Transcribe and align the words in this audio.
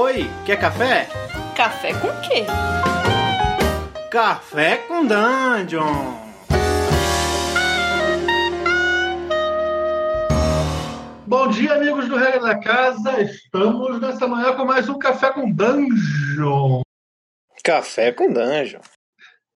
Oi, 0.00 0.30
quer 0.46 0.60
café? 0.60 1.08
Café 1.56 1.92
com 1.94 2.06
quê? 2.20 2.44
Café 4.08 4.76
com 4.86 5.04
Dungeon! 5.04 6.14
Bom 11.26 11.48
dia, 11.48 11.74
amigos 11.74 12.06
do 12.08 12.16
Regra 12.16 12.38
da 12.38 12.60
Casa. 12.60 13.20
Estamos 13.20 14.00
nessa 14.00 14.28
manhã 14.28 14.52
com 14.54 14.64
mais 14.64 14.88
um 14.88 15.00
Café 15.00 15.32
com 15.32 15.50
Dungeon. 15.50 16.82
Café 17.64 18.12
com 18.12 18.32
Dungeon. 18.32 18.78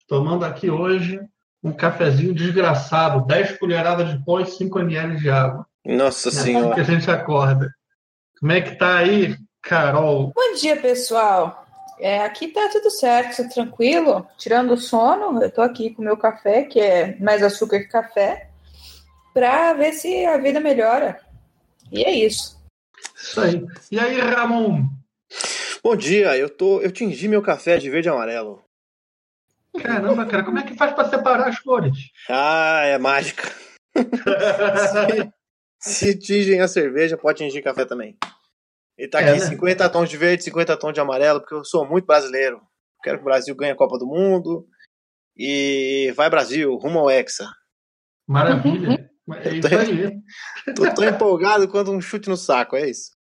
Tomando 0.07 0.45
aqui 0.45 0.71
hoje 0.71 1.21
um 1.65 1.73
cafezinho 1.73 2.33
desgraçado, 2.33 3.27
10 3.27 3.59
colheradas 3.59 4.09
de 4.11 4.25
pó 4.25 4.39
e 4.39 4.47
5 4.47 4.79
ml 4.79 5.17
de 5.17 5.31
água. 5.31 5.67
Nossa 5.85 6.29
É 6.29 6.31
assim 6.31 6.43
senhora. 6.45 6.77
que 6.77 6.81
a 6.81 6.85
gente 6.85 7.11
acorda. 7.11 7.75
Como 8.39 8.53
é 8.53 8.61
que 8.61 8.77
tá 8.77 8.99
aí, 8.99 9.37
Carol? 9.63 10.33
Bom 10.35 10.55
dia, 10.55 10.81
pessoal. 10.81 11.67
É, 11.99 12.23
aqui 12.23 12.49
tá 12.49 12.69
tudo 12.71 12.91
certo, 12.91 13.43
tá 13.43 13.49
tranquilo. 13.49 14.27
Tirando 14.37 14.73
o 14.73 14.77
sono, 14.77 15.43
eu 15.43 15.51
tô 15.51 15.61
aqui 15.61 15.91
com 15.91 16.03
o 16.03 16.05
meu 16.05 16.17
café, 16.17 16.63
que 16.63 16.81
é 16.81 17.17
mais 17.19 17.43
açúcar 17.43 17.81
que 17.81 17.89
café, 17.89 18.51
pra 19.35 19.73
ver 19.75 19.93
se 19.93 20.25
a 20.25 20.37
vida 20.39 20.61
melhora. 20.61 21.21
E 21.91 22.05
é 22.05 22.11
isso. 22.13 22.59
Isso 23.17 23.41
aí. 23.41 23.67
E 23.91 23.99
aí, 23.99 24.21
Ramon? 24.21 24.85
Bom 25.83 25.97
dia, 25.97 26.37
eu 26.37 26.49
tô. 26.49 26.81
Eu 26.81 26.93
tingi 26.93 27.29
meu 27.29 27.43
café 27.43 27.79
de 27.79 27.91
verde 27.91 28.09
e 28.09 28.11
amarelo. 28.11 28.63
Caramba, 29.83 30.27
cara, 30.27 30.45
como 30.45 30.59
é 30.59 30.63
que 30.63 30.77
faz 30.77 30.93
para 30.93 31.09
separar 31.09 31.49
as 31.49 31.59
cores? 31.61 32.11
Ah, 32.29 32.83
é 32.85 32.99
mágica. 32.99 33.53
Se 35.81 36.17
tingem 36.19 36.61
a 36.61 36.69
cerveja, 36.69 37.17
pode 37.17 37.39
tingir 37.39 37.63
café 37.63 37.85
também. 37.85 38.17
Ele 38.99 39.09
tá 39.09 39.23
É, 39.23 39.31
aqui 39.31 39.41
né? 39.41 39.47
50 39.47 39.89
tons 39.89 40.11
de 40.11 40.17
verde, 40.17 40.43
50 40.43 40.77
tons 40.77 40.93
de 40.93 41.01
amarelo, 41.01 41.41
porque 41.41 41.55
eu 41.55 41.65
sou 41.65 41.89
muito 41.89 42.05
brasileiro. 42.05 42.61
Quero 43.03 43.19
que 43.19 43.23
o 43.23 43.25
Brasil 43.25 43.55
ganhe 43.55 43.71
a 43.71 43.77
Copa 43.77 43.97
do 43.97 44.07
Mundo. 44.07 44.67
E 45.37 46.13
vai 46.17 46.29
Brasil, 46.29 46.75
rumo 46.77 46.99
ao 46.99 47.09
Hexa. 47.09 47.49
Maravilha. 48.27 49.09
É 49.45 49.55
isso 49.55 49.69
aí. 49.77 50.19
Tô 50.75 50.93
tão 50.95 51.05
empolgado 51.05 51.69
quanto 51.69 51.93
um 51.93 52.01
chute 52.01 52.29
no 52.29 52.37
saco, 52.37 52.75
é 52.75 52.91
isso. 52.91 53.13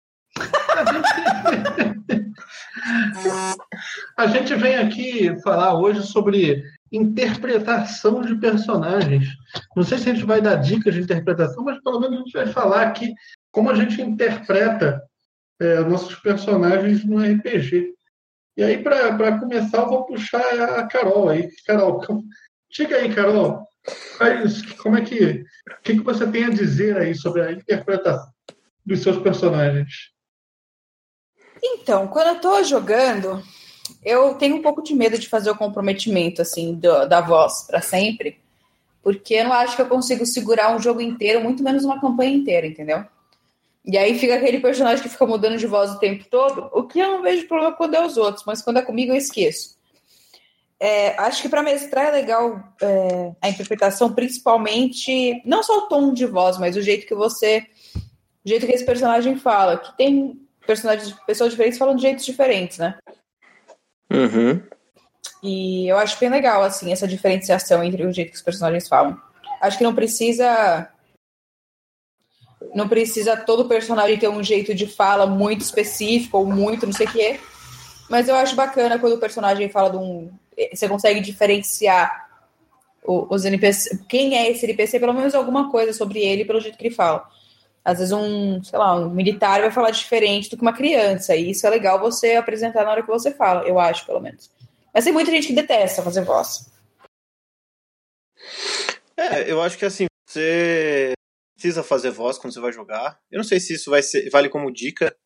A 4.16 4.26
gente 4.28 4.54
vem 4.54 4.76
aqui 4.76 5.38
falar 5.42 5.78
hoje 5.78 6.02
sobre 6.06 6.62
interpretação 6.90 8.22
de 8.22 8.36
personagens. 8.36 9.26
Não 9.76 9.82
sei 9.84 9.98
se 9.98 10.08
a 10.08 10.14
gente 10.14 10.24
vai 10.24 10.40
dar 10.40 10.56
dicas 10.56 10.94
de 10.94 11.02
interpretação, 11.02 11.64
mas 11.64 11.82
pelo 11.82 12.00
menos 12.00 12.16
a 12.16 12.22
gente 12.22 12.32
vai 12.32 12.46
falar 12.46 12.82
aqui 12.82 13.12
como 13.50 13.70
a 13.70 13.74
gente 13.74 14.00
interpreta 14.00 15.02
é, 15.60 15.80
nossos 15.80 16.14
personagens 16.16 17.04
no 17.04 17.18
RPG. 17.18 17.94
E 18.56 18.64
aí, 18.64 18.82
para 18.82 19.38
começar, 19.38 19.78
eu 19.82 19.88
vou 19.88 20.04
puxar 20.04 20.40
a 20.78 20.86
Carol 20.86 21.28
aí. 21.28 21.50
Carol, 21.66 22.00
diga 22.70 22.96
aí, 22.96 23.14
Carol, 23.14 23.62
como 24.78 24.96
é 24.96 25.02
que, 25.02 25.44
o 25.78 25.82
que, 25.82 25.96
que 25.96 26.02
você 26.02 26.26
tem 26.26 26.44
a 26.44 26.50
dizer 26.50 26.96
aí 26.96 27.14
sobre 27.14 27.42
a 27.42 27.52
interpretação 27.52 28.30
dos 28.84 29.02
seus 29.02 29.18
personagens? 29.18 30.10
Então, 31.62 32.08
quando 32.08 32.28
eu 32.28 32.40
tô 32.40 32.62
jogando, 32.64 33.42
eu 34.04 34.34
tenho 34.34 34.56
um 34.56 34.62
pouco 34.62 34.82
de 34.82 34.94
medo 34.94 35.18
de 35.18 35.28
fazer 35.28 35.50
o 35.50 35.56
comprometimento, 35.56 36.40
assim, 36.42 36.74
do- 36.74 37.06
da 37.06 37.20
voz 37.20 37.66
pra 37.66 37.80
sempre, 37.80 38.38
porque 39.02 39.34
eu 39.34 39.44
não 39.44 39.52
acho 39.52 39.76
que 39.76 39.82
eu 39.82 39.88
consigo 39.88 40.24
segurar 40.26 40.74
um 40.74 40.80
jogo 40.80 41.00
inteiro, 41.00 41.42
muito 41.42 41.62
menos 41.62 41.84
uma 41.84 42.00
campanha 42.00 42.34
inteira, 42.34 42.66
entendeu? 42.66 43.04
E 43.86 43.96
aí 43.96 44.18
fica 44.18 44.34
aquele 44.34 44.58
personagem 44.58 45.02
que 45.02 45.08
fica 45.08 45.26
mudando 45.26 45.56
de 45.56 45.66
voz 45.66 45.92
o 45.92 45.98
tempo 45.98 46.24
todo, 46.28 46.68
o 46.72 46.82
que 46.82 46.98
eu 46.98 47.12
não 47.12 47.22
vejo 47.22 47.46
problema 47.46 47.76
quando 47.76 47.94
é 47.94 48.04
os 48.04 48.16
outros, 48.16 48.44
mas 48.44 48.60
quando 48.60 48.78
é 48.78 48.82
comigo 48.82 49.12
eu 49.12 49.16
esqueço. 49.16 49.76
É, 50.78 51.18
acho 51.20 51.40
que 51.40 51.48
para 51.48 51.62
mestrar 51.62 52.06
é 52.06 52.10
legal 52.10 52.62
é, 52.82 53.32
a 53.40 53.48
interpretação, 53.48 54.12
principalmente, 54.12 55.40
não 55.44 55.62
só 55.62 55.78
o 55.78 55.88
tom 55.88 56.12
de 56.12 56.26
voz, 56.26 56.58
mas 56.58 56.76
o 56.76 56.82
jeito 56.82 57.06
que 57.06 57.14
você. 57.14 57.64
O 58.44 58.48
jeito 58.48 58.66
que 58.66 58.72
esse 58.72 58.84
personagem 58.84 59.36
fala. 59.36 59.78
Que 59.78 59.96
tem 59.96 60.38
personagens, 60.66 61.14
pessoas 61.26 61.50
diferentes 61.50 61.78
falam 61.78 61.96
de 61.96 62.02
jeitos 62.02 62.26
diferentes, 62.26 62.78
né? 62.78 62.98
Uhum. 64.10 64.62
E 65.42 65.88
eu 65.88 65.96
acho 65.96 66.18
bem 66.18 66.28
legal, 66.28 66.62
assim, 66.62 66.92
essa 66.92 67.08
diferenciação 67.08 67.82
entre 67.82 68.04
o 68.04 68.12
jeito 68.12 68.30
que 68.30 68.36
os 68.36 68.42
personagens 68.42 68.88
falam. 68.88 69.18
Acho 69.60 69.78
que 69.78 69.84
não 69.84 69.94
precisa. 69.94 70.90
Não 72.76 72.86
precisa 72.86 73.38
todo 73.38 73.64
personagem 73.64 74.18
ter 74.18 74.28
um 74.28 74.42
jeito 74.42 74.74
de 74.74 74.86
fala 74.86 75.26
muito 75.26 75.62
específico 75.62 76.36
ou 76.36 76.44
muito 76.44 76.84
não 76.84 76.92
sei 76.92 77.06
o 77.06 77.10
quê. 77.10 77.40
Mas 78.06 78.28
eu 78.28 78.34
acho 78.36 78.54
bacana 78.54 78.98
quando 78.98 79.14
o 79.14 79.18
personagem 79.18 79.70
fala 79.70 79.88
de 79.88 79.96
um. 79.96 80.30
Você 80.74 80.86
consegue 80.86 81.20
diferenciar 81.20 82.28
os 83.02 83.46
NPC. 83.46 84.00
Quem 84.06 84.36
é 84.36 84.50
esse 84.50 84.66
NPC, 84.66 85.00
pelo 85.00 85.14
menos 85.14 85.34
alguma 85.34 85.70
coisa 85.70 85.94
sobre 85.94 86.20
ele 86.20 86.44
pelo 86.44 86.60
jeito 86.60 86.76
que 86.76 86.86
ele 86.86 86.94
fala. 86.94 87.26
Às 87.82 87.98
vezes 87.98 88.12
um, 88.12 88.62
sei 88.62 88.78
lá, 88.78 88.94
um 88.94 89.08
militar 89.08 89.62
vai 89.62 89.70
falar 89.70 89.90
diferente 89.90 90.50
do 90.50 90.56
que 90.58 90.62
uma 90.62 90.74
criança. 90.74 91.34
E 91.34 91.52
isso 91.52 91.66
é 91.66 91.70
legal 91.70 91.98
você 91.98 92.34
apresentar 92.34 92.84
na 92.84 92.90
hora 92.90 93.02
que 93.02 93.08
você 93.08 93.30
fala, 93.30 93.66
eu 93.66 93.80
acho, 93.80 94.04
pelo 94.04 94.20
menos. 94.20 94.50
Mas 94.92 95.04
tem 95.04 95.14
muita 95.14 95.30
gente 95.30 95.46
que 95.46 95.54
detesta 95.54 96.02
fazer 96.02 96.24
voz. 96.26 96.70
É, 99.16 99.50
eu 99.50 99.62
acho 99.62 99.78
que 99.78 99.86
assim, 99.86 100.06
você 100.28 101.15
precisa 101.56 101.82
fazer 101.82 102.10
voz 102.10 102.38
quando 102.38 102.52
você 102.52 102.60
vai 102.60 102.72
jogar. 102.72 103.18
Eu 103.30 103.38
não 103.38 103.44
sei 103.44 103.58
se 103.58 103.74
isso 103.74 103.90
vai 103.90 104.02
ser, 104.02 104.28
vale 104.30 104.48
como 104.48 104.72
dica, 104.72 105.16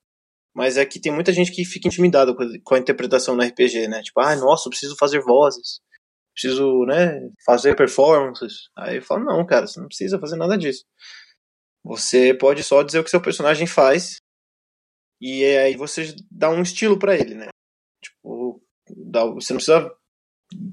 mas 0.55 0.77
é 0.77 0.87
que 0.87 1.01
tem 1.01 1.13
muita 1.13 1.33
gente 1.33 1.53
que 1.53 1.65
fica 1.65 1.89
intimidada 1.89 2.35
com 2.65 2.75
a, 2.75 2.79
interpretação 2.79 3.37
no 3.37 3.43
RPG, 3.43 3.89
né? 3.89 4.03
Tipo, 4.03 4.21
ah, 4.21 4.35
nossa, 4.37 4.69
eu 4.69 4.71
preciso 4.71 4.97
fazer 4.97 5.21
vozes. 5.21 5.81
Preciso, 6.33 6.85
né, 6.87 7.21
fazer 7.45 7.77
performances. 7.77 8.69
Aí 8.77 8.97
eu 8.97 9.03
falo, 9.03 9.25
não, 9.25 9.45
cara, 9.45 9.67
você 9.67 9.81
não 9.81 9.89
precisa 9.89 10.19
fazer 10.19 10.37
nada 10.37 10.57
disso. 10.57 10.85
Você 11.85 12.33
pode 12.35 12.63
só 12.63 12.83
dizer 12.83 13.01
o 13.01 13.05
que 13.05 13.11
seu 13.11 13.21
personagem 13.21 13.67
faz 13.67 14.21
e 15.21 15.45
aí 15.45 15.77
você 15.77 16.15
dá 16.31 16.51
um 16.51 16.63
estilo 16.63 16.99
pra 16.99 17.15
ele, 17.15 17.35
né? 17.35 17.49
Tipo, 18.03 18.63
dá, 18.89 19.25
você 19.25 19.53
não 19.53 19.59
precisa 19.59 19.93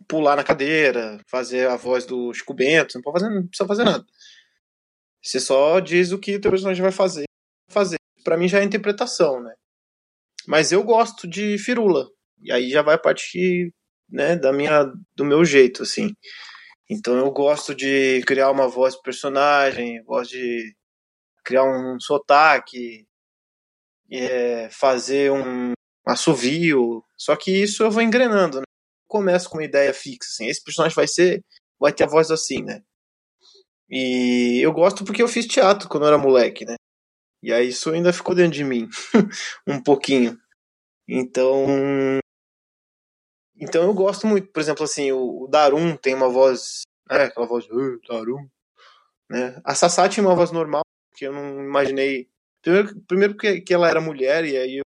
pular 0.07 0.35
na 0.35 0.43
cadeira, 0.43 1.19
fazer 1.27 1.67
a 1.67 1.75
voz 1.75 2.05
do 2.05 2.33
Chico 2.33 2.53
Bento, 2.53 2.95
não 2.95 3.01
pode 3.01 3.19
fazer, 3.19 3.33
não 3.33 3.47
precisa 3.47 3.67
fazer 3.67 3.83
nada. 3.83 4.05
Você 5.27 5.41
só 5.41 5.81
diz 5.81 6.13
o 6.13 6.19
que 6.19 6.37
o 6.37 6.41
teu 6.41 6.49
personagem 6.49 6.81
vai 6.81 6.91
fazer, 6.91 7.25
fazer. 7.69 7.97
Para 8.23 8.37
mim 8.37 8.47
já 8.47 8.61
é 8.61 8.63
interpretação, 8.63 9.41
né? 9.41 9.53
Mas 10.47 10.71
eu 10.71 10.81
gosto 10.83 11.27
de 11.27 11.57
firula. 11.57 12.07
E 12.41 12.49
aí 12.51 12.69
já 12.69 12.81
vai 12.81 12.97
partir, 12.97 13.73
né, 14.09 14.37
da 14.37 14.53
minha 14.53 14.85
do 15.15 15.25
meu 15.25 15.43
jeito 15.43 15.83
assim. 15.83 16.13
Então 16.89 17.17
eu 17.17 17.29
gosto 17.31 17.75
de 17.75 18.21
criar 18.25 18.51
uma 18.51 18.69
voz 18.69 18.95
pro 18.95 19.03
personagem, 19.03 20.01
gosto 20.05 20.31
de 20.31 20.73
criar 21.43 21.65
um 21.65 21.99
sotaque, 21.99 23.05
é, 24.09 24.69
fazer 24.69 25.31
um 25.31 25.73
assovio. 26.07 27.03
Só 27.17 27.35
que 27.35 27.51
isso 27.51 27.83
eu 27.83 27.91
vou 27.91 28.01
engrenando, 28.01 28.59
né? 28.59 28.63
começo 29.07 29.49
com 29.49 29.57
uma 29.57 29.65
ideia 29.65 29.93
fixa, 29.93 30.29
assim, 30.29 30.47
esse 30.47 30.63
personagem 30.63 30.95
vai 30.95 31.07
ser, 31.07 31.43
vai 31.79 31.93
ter 31.93 32.03
a 32.05 32.07
voz 32.07 32.31
assim, 32.31 32.63
né? 32.63 32.81
E 33.89 34.59
eu 34.63 34.71
gosto 34.73 35.05
porque 35.05 35.21
eu 35.21 35.27
fiz 35.27 35.45
teatro 35.47 35.87
quando 35.87 36.03
eu 36.03 36.07
era 36.09 36.17
moleque, 36.17 36.65
né? 36.65 36.75
E 37.41 37.53
aí 37.53 37.69
isso 37.69 37.91
ainda 37.91 38.11
ficou 38.13 38.35
dentro 38.35 38.53
de 38.53 38.63
mim, 38.63 38.89
um 39.67 39.81
pouquinho. 39.81 40.37
Então, 41.07 41.65
então 43.59 43.83
eu 43.83 43.93
gosto 43.93 44.27
muito, 44.27 44.51
por 44.51 44.59
exemplo, 44.59 44.83
assim, 44.83 45.11
o, 45.11 45.47
Darum 45.47 45.95
tem 45.97 46.13
uma 46.13 46.29
voz, 46.29 46.81
é, 47.09 47.23
aquela 47.23 47.47
voz, 47.47 47.65
"Ah, 47.71 48.13
Darum, 48.13 48.47
né? 49.29 49.61
A 49.65 49.75
Sassá 49.75 50.09
tinha 50.09 50.25
uma 50.25 50.35
voz 50.35 50.51
normal, 50.51 50.83
que 51.15 51.25
eu 51.25 51.33
não 51.33 51.63
imaginei, 51.63 52.29
primeiro, 52.61 53.01
primeiro 53.07 53.33
porque 53.35 53.61
que 53.61 53.73
ela 53.73 53.89
era 53.89 54.01
mulher 54.01 54.45
e 54.45 54.57
aí 54.57 54.77
eu, 54.77 54.83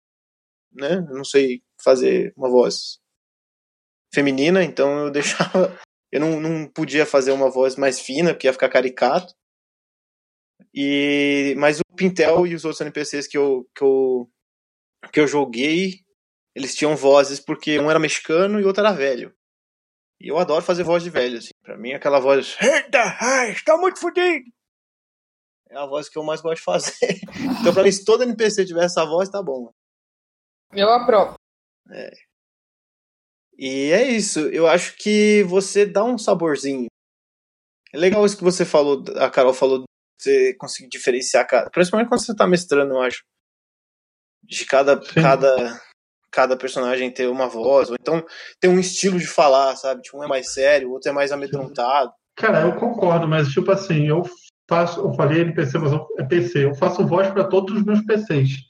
né, 0.72 0.96
eu 0.96 1.16
não 1.16 1.24
sei 1.24 1.62
fazer 1.82 2.32
uma 2.36 2.50
voz 2.50 3.00
feminina, 4.12 4.62
então 4.62 5.06
eu 5.06 5.10
deixava. 5.12 5.78
Eu 6.12 6.20
não, 6.20 6.40
não 6.40 6.66
podia 6.66 7.06
fazer 7.06 7.32
uma 7.32 7.50
voz 7.50 7.76
mais 7.76 8.00
fina, 8.00 8.32
porque 8.32 8.46
ia 8.46 8.52
ficar 8.52 8.68
caricato. 8.68 9.34
E, 10.74 11.54
mas 11.58 11.80
o 11.80 11.96
Pintel 11.96 12.46
e 12.46 12.54
os 12.54 12.64
outros 12.64 12.80
NPCs 12.80 13.26
que 13.26 13.38
eu, 13.38 13.68
que 13.74 13.82
eu, 13.82 14.30
que 15.12 15.20
eu 15.20 15.26
joguei, 15.26 16.04
eles 16.54 16.74
tinham 16.74 16.96
vozes 16.96 17.40
porque 17.40 17.78
um 17.78 17.90
era 17.90 17.98
mexicano 17.98 18.60
e 18.60 18.64
o 18.64 18.66
outro 18.66 18.84
era 18.84 18.92
velho. 18.92 19.34
E 20.20 20.28
eu 20.28 20.38
adoro 20.38 20.62
fazer 20.62 20.82
voz 20.82 21.02
de 21.02 21.10
velho, 21.10 21.38
assim. 21.38 21.50
Pra 21.62 21.78
mim, 21.78 21.92
aquela 21.92 22.20
voz. 22.20 22.56
Eita, 22.60 23.16
ai, 23.20 23.52
está 23.52 23.76
muito 23.78 23.98
fodido! 23.98 24.50
É 25.70 25.78
a 25.78 25.86
voz 25.86 26.08
que 26.08 26.18
eu 26.18 26.24
mais 26.24 26.40
gosto 26.40 26.56
de 26.56 26.64
fazer. 26.64 27.20
Então, 27.60 27.72
pra 27.72 27.82
mim, 27.82 27.92
se 27.92 28.04
todo 28.04 28.22
NPC 28.22 28.66
tiver 28.66 28.84
essa 28.84 29.04
voz, 29.04 29.28
tá 29.28 29.42
bom. 29.42 29.72
Eu 30.72 30.90
aprovo. 30.90 31.34
E 33.60 33.92
é 33.92 34.10
isso. 34.10 34.40
Eu 34.48 34.66
acho 34.66 34.96
que 34.96 35.42
você 35.42 35.84
dá 35.84 36.02
um 36.02 36.16
saborzinho. 36.16 36.86
É 37.92 37.98
legal 37.98 38.24
isso 38.24 38.38
que 38.38 38.42
você 38.44 38.64
falou, 38.64 39.04
a 39.16 39.28
Carol 39.28 39.52
falou, 39.52 39.80
de 39.80 39.84
você 40.18 40.54
conseguir 40.54 40.88
diferenciar 40.88 41.46
cada. 41.46 41.68
Principalmente 41.68 42.08
quando 42.08 42.24
você 42.24 42.34
tá 42.34 42.46
mestrando, 42.46 42.94
eu 42.94 43.02
acho. 43.02 43.22
De 44.42 44.64
cada, 44.64 45.02
Sim. 45.02 45.20
cada, 45.20 45.80
cada 46.32 46.56
personagem 46.56 47.12
ter 47.12 47.28
uma 47.28 47.48
voz, 47.48 47.90
ou 47.90 47.96
então 48.00 48.24
ter 48.58 48.68
um 48.68 48.80
estilo 48.80 49.18
de 49.18 49.26
falar, 49.26 49.76
sabe? 49.76 50.00
Tipo, 50.00 50.18
um 50.18 50.24
é 50.24 50.26
mais 50.26 50.54
sério, 50.54 50.88
o 50.88 50.92
outro 50.92 51.10
é 51.10 51.12
mais 51.12 51.30
amedrontado. 51.30 52.12
Cara, 52.36 52.62
eu 52.62 52.74
concordo, 52.76 53.28
mas 53.28 53.48
tipo 53.48 53.70
assim, 53.70 54.08
eu 54.08 54.22
faço, 54.68 55.00
eu 55.00 55.12
falei 55.12 55.42
NPC, 55.42 55.78
mas 55.78 55.92
é 56.18 56.24
PC, 56.24 56.64
eu 56.64 56.74
faço 56.74 57.06
voz 57.06 57.28
para 57.28 57.44
todos 57.44 57.76
os 57.76 57.84
meus 57.84 58.00
PCs. 58.06 58.69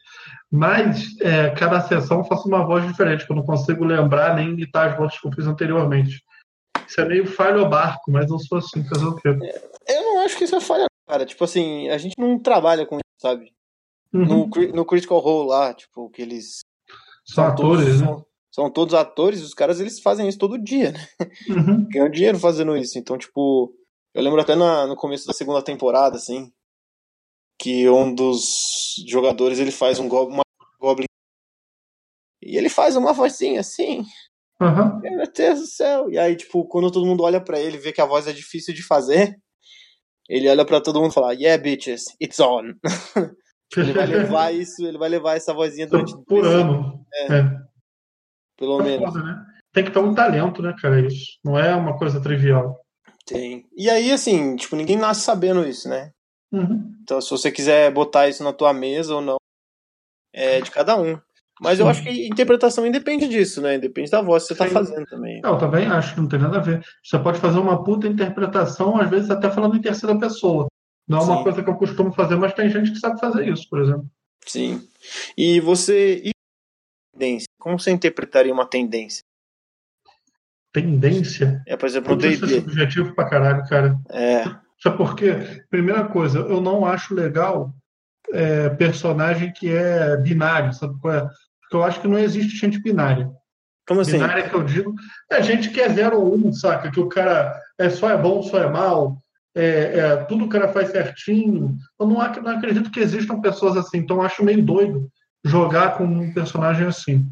Mas 0.50 1.18
é, 1.20 1.50
cada 1.50 1.80
sessão 1.80 2.18
eu 2.18 2.24
faço 2.24 2.48
uma 2.48 2.66
voz 2.66 2.84
diferente, 2.86 3.24
que 3.24 3.30
eu 3.30 3.36
não 3.36 3.44
consigo 3.44 3.84
lembrar 3.84 4.34
nem 4.34 4.48
imitar 4.48 4.90
as 4.90 4.96
vozes 4.96 5.20
que 5.20 5.28
eu 5.28 5.32
fiz 5.32 5.46
anteriormente. 5.46 6.24
Isso 6.86 7.00
é 7.00 7.04
meio 7.04 7.24
falho 7.24 7.60
ao 7.60 7.70
barco, 7.70 8.10
mas 8.10 8.28
eu 8.28 8.38
sou 8.40 8.58
assim, 8.58 8.82
fazer 8.88 9.04
o 9.04 9.14
quê? 9.14 9.28
Eu 9.28 10.02
não 10.02 10.20
acho 10.22 10.36
que 10.36 10.44
isso 10.44 10.56
é 10.56 10.60
falha, 10.60 10.86
cara. 11.08 11.24
Tipo 11.24 11.44
assim, 11.44 11.88
a 11.88 11.98
gente 11.98 12.14
não 12.18 12.36
trabalha 12.36 12.84
com 12.84 12.96
isso, 12.96 13.20
sabe? 13.20 13.52
Uhum. 14.12 14.48
No, 14.48 14.48
no 14.74 14.84
Critical 14.84 15.20
Role 15.20 15.50
lá, 15.50 15.72
tipo, 15.72 16.10
que 16.10 16.22
eles. 16.22 16.60
São 17.24 17.44
atores, 17.44 17.84
todos, 17.84 18.00
né? 18.00 18.06
são, 18.06 18.26
são 18.50 18.70
todos 18.70 18.94
atores, 18.94 19.42
os 19.42 19.54
caras 19.54 19.78
eles 19.78 20.00
fazem 20.00 20.28
isso 20.28 20.38
todo 20.38 20.60
dia, 20.60 20.90
né? 20.90 21.06
Uhum. 21.48 21.86
Ganham 21.90 22.10
dinheiro 22.10 22.38
fazendo 22.40 22.76
isso. 22.76 22.98
Então, 22.98 23.16
tipo, 23.16 23.72
eu 24.12 24.22
lembro 24.22 24.40
até 24.40 24.56
na, 24.56 24.88
no 24.88 24.96
começo 24.96 25.28
da 25.28 25.32
segunda 25.32 25.62
temporada, 25.62 26.16
assim, 26.16 26.52
que 27.60 27.88
um 27.90 28.14
dos 28.14 28.94
jogadores 29.06 29.58
ele 29.58 29.70
faz 29.70 29.98
um 29.98 30.08
goblin, 30.08 30.36
uma 30.36 30.44
goblin 30.80 31.04
e 32.42 32.56
ele 32.56 32.68
faz 32.70 32.96
uma 32.96 33.12
vozinha 33.12 33.60
assim, 33.60 34.04
Uhum. 34.60 34.98
meu 35.00 35.30
Deus 35.32 35.58
do 35.60 35.66
céu. 35.66 36.10
E 36.10 36.18
aí, 36.18 36.36
tipo, 36.36 36.66
quando 36.66 36.90
todo 36.90 37.06
mundo 37.06 37.22
olha 37.22 37.40
pra 37.40 37.58
ele, 37.58 37.78
vê 37.78 37.92
que 37.92 38.00
a 38.00 38.04
voz 38.06 38.26
é 38.26 38.32
difícil 38.32 38.74
de 38.74 38.82
fazer, 38.82 39.34
ele 40.28 40.48
olha 40.50 40.64
pra 40.66 40.80
todo 40.82 41.00
mundo 41.00 41.10
e 41.12 41.14
fala, 41.14 41.32
yeah, 41.32 41.62
bitches, 41.62 42.04
it's 42.20 42.38
on. 42.40 42.72
ele 43.76 43.92
vai 43.94 44.06
levar 44.06 44.52
isso, 44.54 44.86
ele 44.86 44.98
vai 44.98 45.08
levar 45.08 45.36
essa 45.36 45.54
vozinha 45.54 45.86
durante 45.86 46.12
Por 46.26 46.44
ano. 46.44 47.04
É. 47.14 47.28
pelo 48.58 48.80
É 48.80 48.84
menos. 48.84 49.12
foda, 49.12 49.22
né? 49.24 49.46
Tem 49.72 49.84
que 49.84 49.90
ter 49.90 49.98
um 49.98 50.14
talento, 50.14 50.60
né, 50.62 50.74
cara? 50.80 51.00
Isso. 51.06 51.38
Não 51.44 51.58
é 51.58 51.74
uma 51.74 51.96
coisa 51.98 52.20
trivial. 52.20 52.78
Tem. 53.24 53.64
E 53.76 53.88
aí, 53.88 54.10
assim, 54.12 54.56
tipo, 54.56 54.76
ninguém 54.76 54.96
nasce 54.96 55.22
sabendo 55.22 55.66
isso, 55.66 55.88
né? 55.88 56.10
Uhum. 56.52 56.96
Então, 57.02 57.20
se 57.20 57.30
você 57.30 57.50
quiser 57.50 57.92
botar 57.92 58.28
isso 58.28 58.42
na 58.42 58.52
tua 58.52 58.72
mesa 58.72 59.14
ou 59.14 59.20
não, 59.20 59.36
é 60.32 60.60
de 60.60 60.70
cada 60.70 61.00
um. 61.00 61.18
Mas 61.60 61.78
eu 61.78 61.84
Sim. 61.86 61.90
acho 61.90 62.02
que 62.02 62.26
interpretação 62.26 62.86
independe 62.86 63.28
disso, 63.28 63.60
né? 63.60 63.74
Independe 63.74 64.10
da 64.10 64.22
voz 64.22 64.44
que 64.44 64.48
você 64.48 64.58
tá 64.58 64.66
Sim. 64.66 64.72
fazendo 64.72 65.04
também. 65.06 65.40
Eu 65.44 65.58
também 65.58 65.86
acho 65.86 66.14
que 66.14 66.20
não 66.20 66.28
tem 66.28 66.38
nada 66.38 66.56
a 66.56 66.62
ver. 66.62 66.82
Você 67.04 67.18
pode 67.18 67.38
fazer 67.38 67.58
uma 67.58 67.84
puta 67.84 68.06
interpretação, 68.06 68.96
às 68.98 69.10
vezes 69.10 69.30
até 69.30 69.50
falando 69.50 69.76
em 69.76 69.82
terceira 69.82 70.18
pessoa. 70.18 70.68
Não 71.06 71.18
é 71.18 71.22
uma 71.22 71.36
Sim. 71.38 71.42
coisa 71.42 71.62
que 71.62 71.68
eu 71.68 71.76
costumo 71.76 72.12
fazer, 72.12 72.36
mas 72.36 72.54
tem 72.54 72.70
gente 72.70 72.92
que 72.92 72.98
sabe 72.98 73.20
fazer 73.20 73.46
isso, 73.46 73.68
por 73.68 73.80
exemplo. 73.80 74.08
Sim. 74.46 74.88
E 75.36 75.60
você. 75.60 76.22
E 76.24 76.30
tendência? 77.12 77.46
Como 77.58 77.78
você 77.78 77.90
interpretaria 77.90 78.52
uma 78.52 78.64
tendência? 78.64 79.22
Tendência. 80.72 81.62
É, 81.66 81.76
por 81.76 81.86
exemplo, 81.86 82.10
Tudo 82.16 82.26
isso 82.26 82.44
é 82.44 82.48
D&D. 82.48 82.60
subjetivo 82.60 83.14
pra 83.14 83.28
caralho, 83.28 83.68
cara. 83.68 83.98
É. 84.08 84.44
Sabe 84.82 84.96
por 84.96 85.14
quê? 85.14 85.62
Primeira 85.68 86.04
coisa, 86.04 86.38
eu 86.38 86.60
não 86.60 86.86
acho 86.86 87.14
legal 87.14 87.74
é, 88.32 88.68
personagem 88.70 89.52
que 89.52 89.68
é 89.70 90.16
binário, 90.16 90.72
sabe 90.72 90.98
qual 91.00 91.14
é? 91.14 91.20
Porque 91.20 91.76
eu 91.76 91.82
acho 91.84 92.00
que 92.00 92.08
não 92.08 92.18
existe 92.18 92.56
gente 92.56 92.80
binária. 92.80 93.30
Como 93.86 94.00
assim? 94.00 94.12
Binária 94.12 94.48
que 94.48 94.54
eu 94.54 94.62
digo 94.62 94.94
é 95.30 95.42
gente 95.42 95.70
que 95.70 95.80
é 95.80 95.88
0 95.88 96.18
ou 96.18 96.34
1, 96.34 96.46
um, 96.48 96.52
saca? 96.52 96.90
Que 96.90 97.00
o 97.00 97.08
cara 97.08 97.60
é 97.78 97.90
só 97.90 98.08
é 98.10 98.16
bom, 98.16 98.42
só 98.42 98.58
é 98.62 98.70
mal, 98.70 99.20
é, 99.54 99.98
é, 99.98 100.16
tudo 100.24 100.44
o 100.44 100.48
cara 100.48 100.68
faz 100.68 100.90
certinho. 100.90 101.76
Eu 101.98 102.06
não, 102.06 102.20
ac- 102.20 102.40
não 102.40 102.52
acredito 102.52 102.90
que 102.90 103.00
existam 103.00 103.40
pessoas 103.40 103.76
assim, 103.76 103.98
então 103.98 104.16
eu 104.16 104.22
acho 104.22 104.44
meio 104.44 104.62
doido 104.62 105.10
jogar 105.44 105.96
com 105.96 106.04
um 106.04 106.32
personagem 106.32 106.86
assim. 106.86 107.26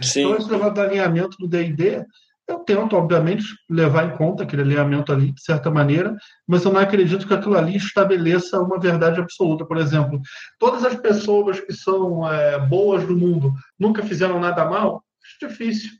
Sim. 0.00 0.20
Então, 0.24 0.36
esse 0.38 0.50
negócio 0.50 0.74
do 0.74 0.80
alinhamento 0.80 1.36
do 1.38 1.48
D&D, 1.48 2.04
eu 2.46 2.58
tento, 2.60 2.96
obviamente, 2.96 3.44
levar 3.70 4.06
em 4.06 4.16
conta 4.16 4.42
aquele 4.42 4.62
alinhamento 4.62 5.12
ali, 5.12 5.32
de 5.32 5.42
certa 5.42 5.70
maneira, 5.70 6.14
mas 6.46 6.64
eu 6.64 6.72
não 6.72 6.80
acredito 6.80 7.26
que 7.26 7.34
aquilo 7.34 7.56
ali 7.56 7.76
estabeleça 7.76 8.60
uma 8.60 8.78
verdade 8.78 9.18
absoluta. 9.20 9.64
Por 9.64 9.78
exemplo, 9.78 10.20
todas 10.58 10.84
as 10.84 10.94
pessoas 10.94 11.58
que 11.60 11.72
são 11.72 12.30
é, 12.30 12.58
boas 12.58 13.06
do 13.06 13.16
mundo 13.16 13.52
nunca 13.78 14.02
fizeram 14.02 14.38
nada 14.38 14.64
mal, 14.64 15.02
acho 15.22 15.48
difícil. 15.48 15.90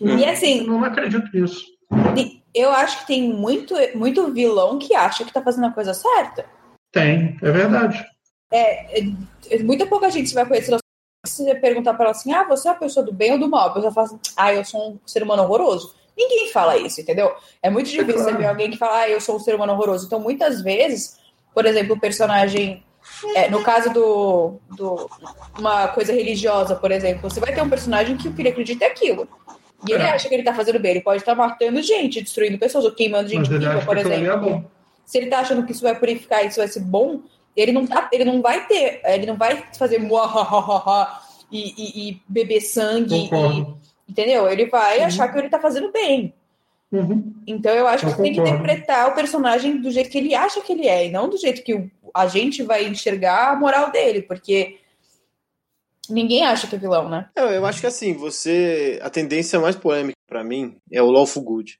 E 0.00 0.24
assim, 0.24 0.60
Eu 0.60 0.66
não 0.66 0.84
acredito 0.84 1.28
nisso. 1.32 1.64
eu 2.54 2.70
acho 2.70 3.00
que 3.00 3.06
tem 3.06 3.32
muito, 3.32 3.74
muito 3.94 4.32
vilão 4.32 4.78
que 4.78 4.94
acha 4.94 5.24
que 5.24 5.32
tá 5.32 5.42
fazendo 5.42 5.66
a 5.66 5.72
coisa 5.72 5.94
certa. 5.94 6.44
Tem, 6.92 7.38
é 7.40 7.50
verdade. 7.50 8.04
É, 8.52 9.02
muita 9.62 9.86
pouca 9.86 10.10
gente 10.10 10.34
vai 10.34 10.44
conhecer 10.44 10.74
se 11.30 11.44
você 11.44 11.54
perguntar 11.54 11.94
para 11.94 12.06
ela 12.06 12.12
assim, 12.12 12.32
ah, 12.32 12.44
você 12.44 12.68
é 12.68 12.72
a 12.72 12.74
pessoa 12.74 13.04
do 13.04 13.12
bem 13.12 13.32
ou 13.32 13.38
do 13.38 13.48
mal? 13.48 13.68
A 13.68 13.74
pessoa 13.74 13.92
fala 13.92 14.06
assim, 14.06 14.18
ah, 14.36 14.52
eu 14.52 14.64
sou 14.64 14.92
um 14.92 14.98
ser 15.06 15.22
humano 15.22 15.42
horroroso. 15.42 15.94
Ninguém 16.16 16.50
fala 16.52 16.76
isso, 16.76 17.00
entendeu? 17.00 17.32
É 17.62 17.70
muito 17.70 17.88
difícil 17.88 18.14
claro. 18.14 18.30
você 18.30 18.36
ver 18.36 18.46
alguém 18.46 18.70
que 18.70 18.76
fala, 18.76 19.00
ah, 19.00 19.08
eu 19.08 19.20
sou 19.20 19.36
um 19.36 19.38
ser 19.38 19.54
humano 19.54 19.72
horroroso. 19.72 20.06
Então, 20.06 20.20
muitas 20.20 20.60
vezes, 20.60 21.18
por 21.54 21.64
exemplo, 21.64 21.94
o 21.94 22.00
personagem, 22.00 22.84
é, 23.34 23.48
no 23.48 23.62
caso 23.62 23.90
do, 23.92 24.54
do 24.76 25.08
uma 25.58 25.88
coisa 25.88 26.12
religiosa, 26.12 26.76
por 26.76 26.90
exemplo, 26.90 27.30
você 27.30 27.40
vai 27.40 27.54
ter 27.54 27.62
um 27.62 27.70
personagem 27.70 28.16
que 28.16 28.28
o 28.28 28.34
que 28.34 28.42
ele 28.42 28.50
acredita 28.50 28.84
é 28.84 28.88
aquilo. 28.88 29.26
E 29.88 29.92
ele 29.92 30.02
É. 30.02 30.10
acha 30.10 30.28
que 30.28 30.34
ele 30.34 30.42
tá 30.42 30.52
fazendo 30.54 30.78
bem, 30.78 30.90
ele 30.90 31.00
pode 31.00 31.22
estar 31.22 31.34
matando 31.34 31.80
gente, 31.80 32.20
destruindo 32.20 32.58
pessoas, 32.58 32.84
ou 32.84 32.92
queimando 32.92 33.28
gente 33.28 33.48
viva, 33.48 33.80
por 33.80 33.96
é 33.96 34.00
exemplo 34.00 34.70
se 35.10 35.18
ele 35.18 35.26
tá 35.26 35.40
achando 35.40 35.66
que 35.66 35.72
isso 35.72 35.82
vai 35.82 35.98
purificar, 35.98 36.46
isso 36.46 36.58
vai 36.58 36.68
ser 36.68 36.78
bom, 36.78 37.22
ele 37.56 37.72
não, 37.72 37.86
tá, 37.86 38.08
ele 38.12 38.24
não 38.24 38.40
vai 38.40 38.66
ter, 38.66 39.00
ele 39.04 39.26
não 39.26 39.36
vai 39.36 39.62
fazer 39.76 39.98
muahahaha 39.98 41.20
e, 41.50 41.74
e, 41.76 42.10
e 42.10 42.22
beber 42.28 42.60
sangue, 42.60 43.14
e, 43.30 44.10
entendeu? 44.10 44.48
Ele 44.48 44.66
vai 44.66 44.98
Sim. 44.98 45.04
achar 45.04 45.28
que 45.32 45.38
ele 45.38 45.48
tá 45.48 45.58
fazendo 45.60 45.90
bem. 45.92 46.32
Uhum. 46.92 47.32
Então 47.46 47.72
eu 47.72 47.86
acho 47.86 48.04
Eu 48.04 48.10
que 48.10 48.16
você 48.16 48.22
tem 48.22 48.32
que 48.32 48.40
interpretar 48.40 49.08
o 49.08 49.14
personagem 49.14 49.80
do 49.80 49.90
jeito 49.90 50.10
que 50.10 50.18
ele 50.18 50.34
acha 50.34 50.60
que 50.60 50.72
ele 50.72 50.88
é, 50.88 51.06
e 51.06 51.10
não 51.10 51.28
do 51.28 51.36
jeito 51.36 51.62
que 51.62 51.74
o- 51.74 51.90
a 52.12 52.26
gente 52.26 52.62
vai 52.62 52.84
enxergar 52.86 53.52
a 53.52 53.56
moral 53.56 53.92
dele, 53.92 54.22
porque 54.22 54.78
ninguém 56.08 56.44
acha 56.44 56.66
que 56.66 56.74
é 56.74 56.78
vilão, 56.78 57.08
né? 57.08 57.28
Eu, 57.36 57.46
eu 57.48 57.66
acho 57.66 57.80
que 57.80 57.86
assim, 57.86 58.14
você. 58.14 58.98
A 59.02 59.08
tendência 59.10 59.60
mais 59.60 59.76
polêmica 59.76 60.16
pra 60.26 60.42
mim 60.42 60.76
é 60.90 61.00
o 61.02 61.10
Lawful 61.10 61.42
Good. 61.42 61.78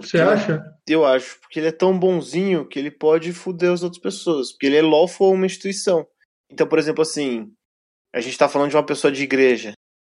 Porque 0.00 0.16
Você 0.16 0.20
acha? 0.20 0.62
Eu 0.86 1.04
acho, 1.04 1.38
porque 1.40 1.58
ele 1.60 1.68
é 1.68 1.72
tão 1.72 1.98
bonzinho 1.98 2.66
que 2.66 2.78
ele 2.78 2.90
pode 2.90 3.32
foder 3.32 3.72
as 3.72 3.82
outras 3.82 4.00
pessoas. 4.00 4.52
Porque 4.52 4.66
ele 4.66 4.76
é 4.76 4.82
lawful 4.82 5.32
uma 5.32 5.46
instituição. 5.46 6.06
Então, 6.50 6.66
por 6.66 6.78
exemplo, 6.78 7.02
assim, 7.02 7.52
a 8.14 8.20
gente 8.20 8.38
tá 8.38 8.48
falando 8.48 8.70
de 8.70 8.76
uma 8.76 8.86
pessoa 8.86 9.12
de 9.12 9.22
igreja, 9.22 9.72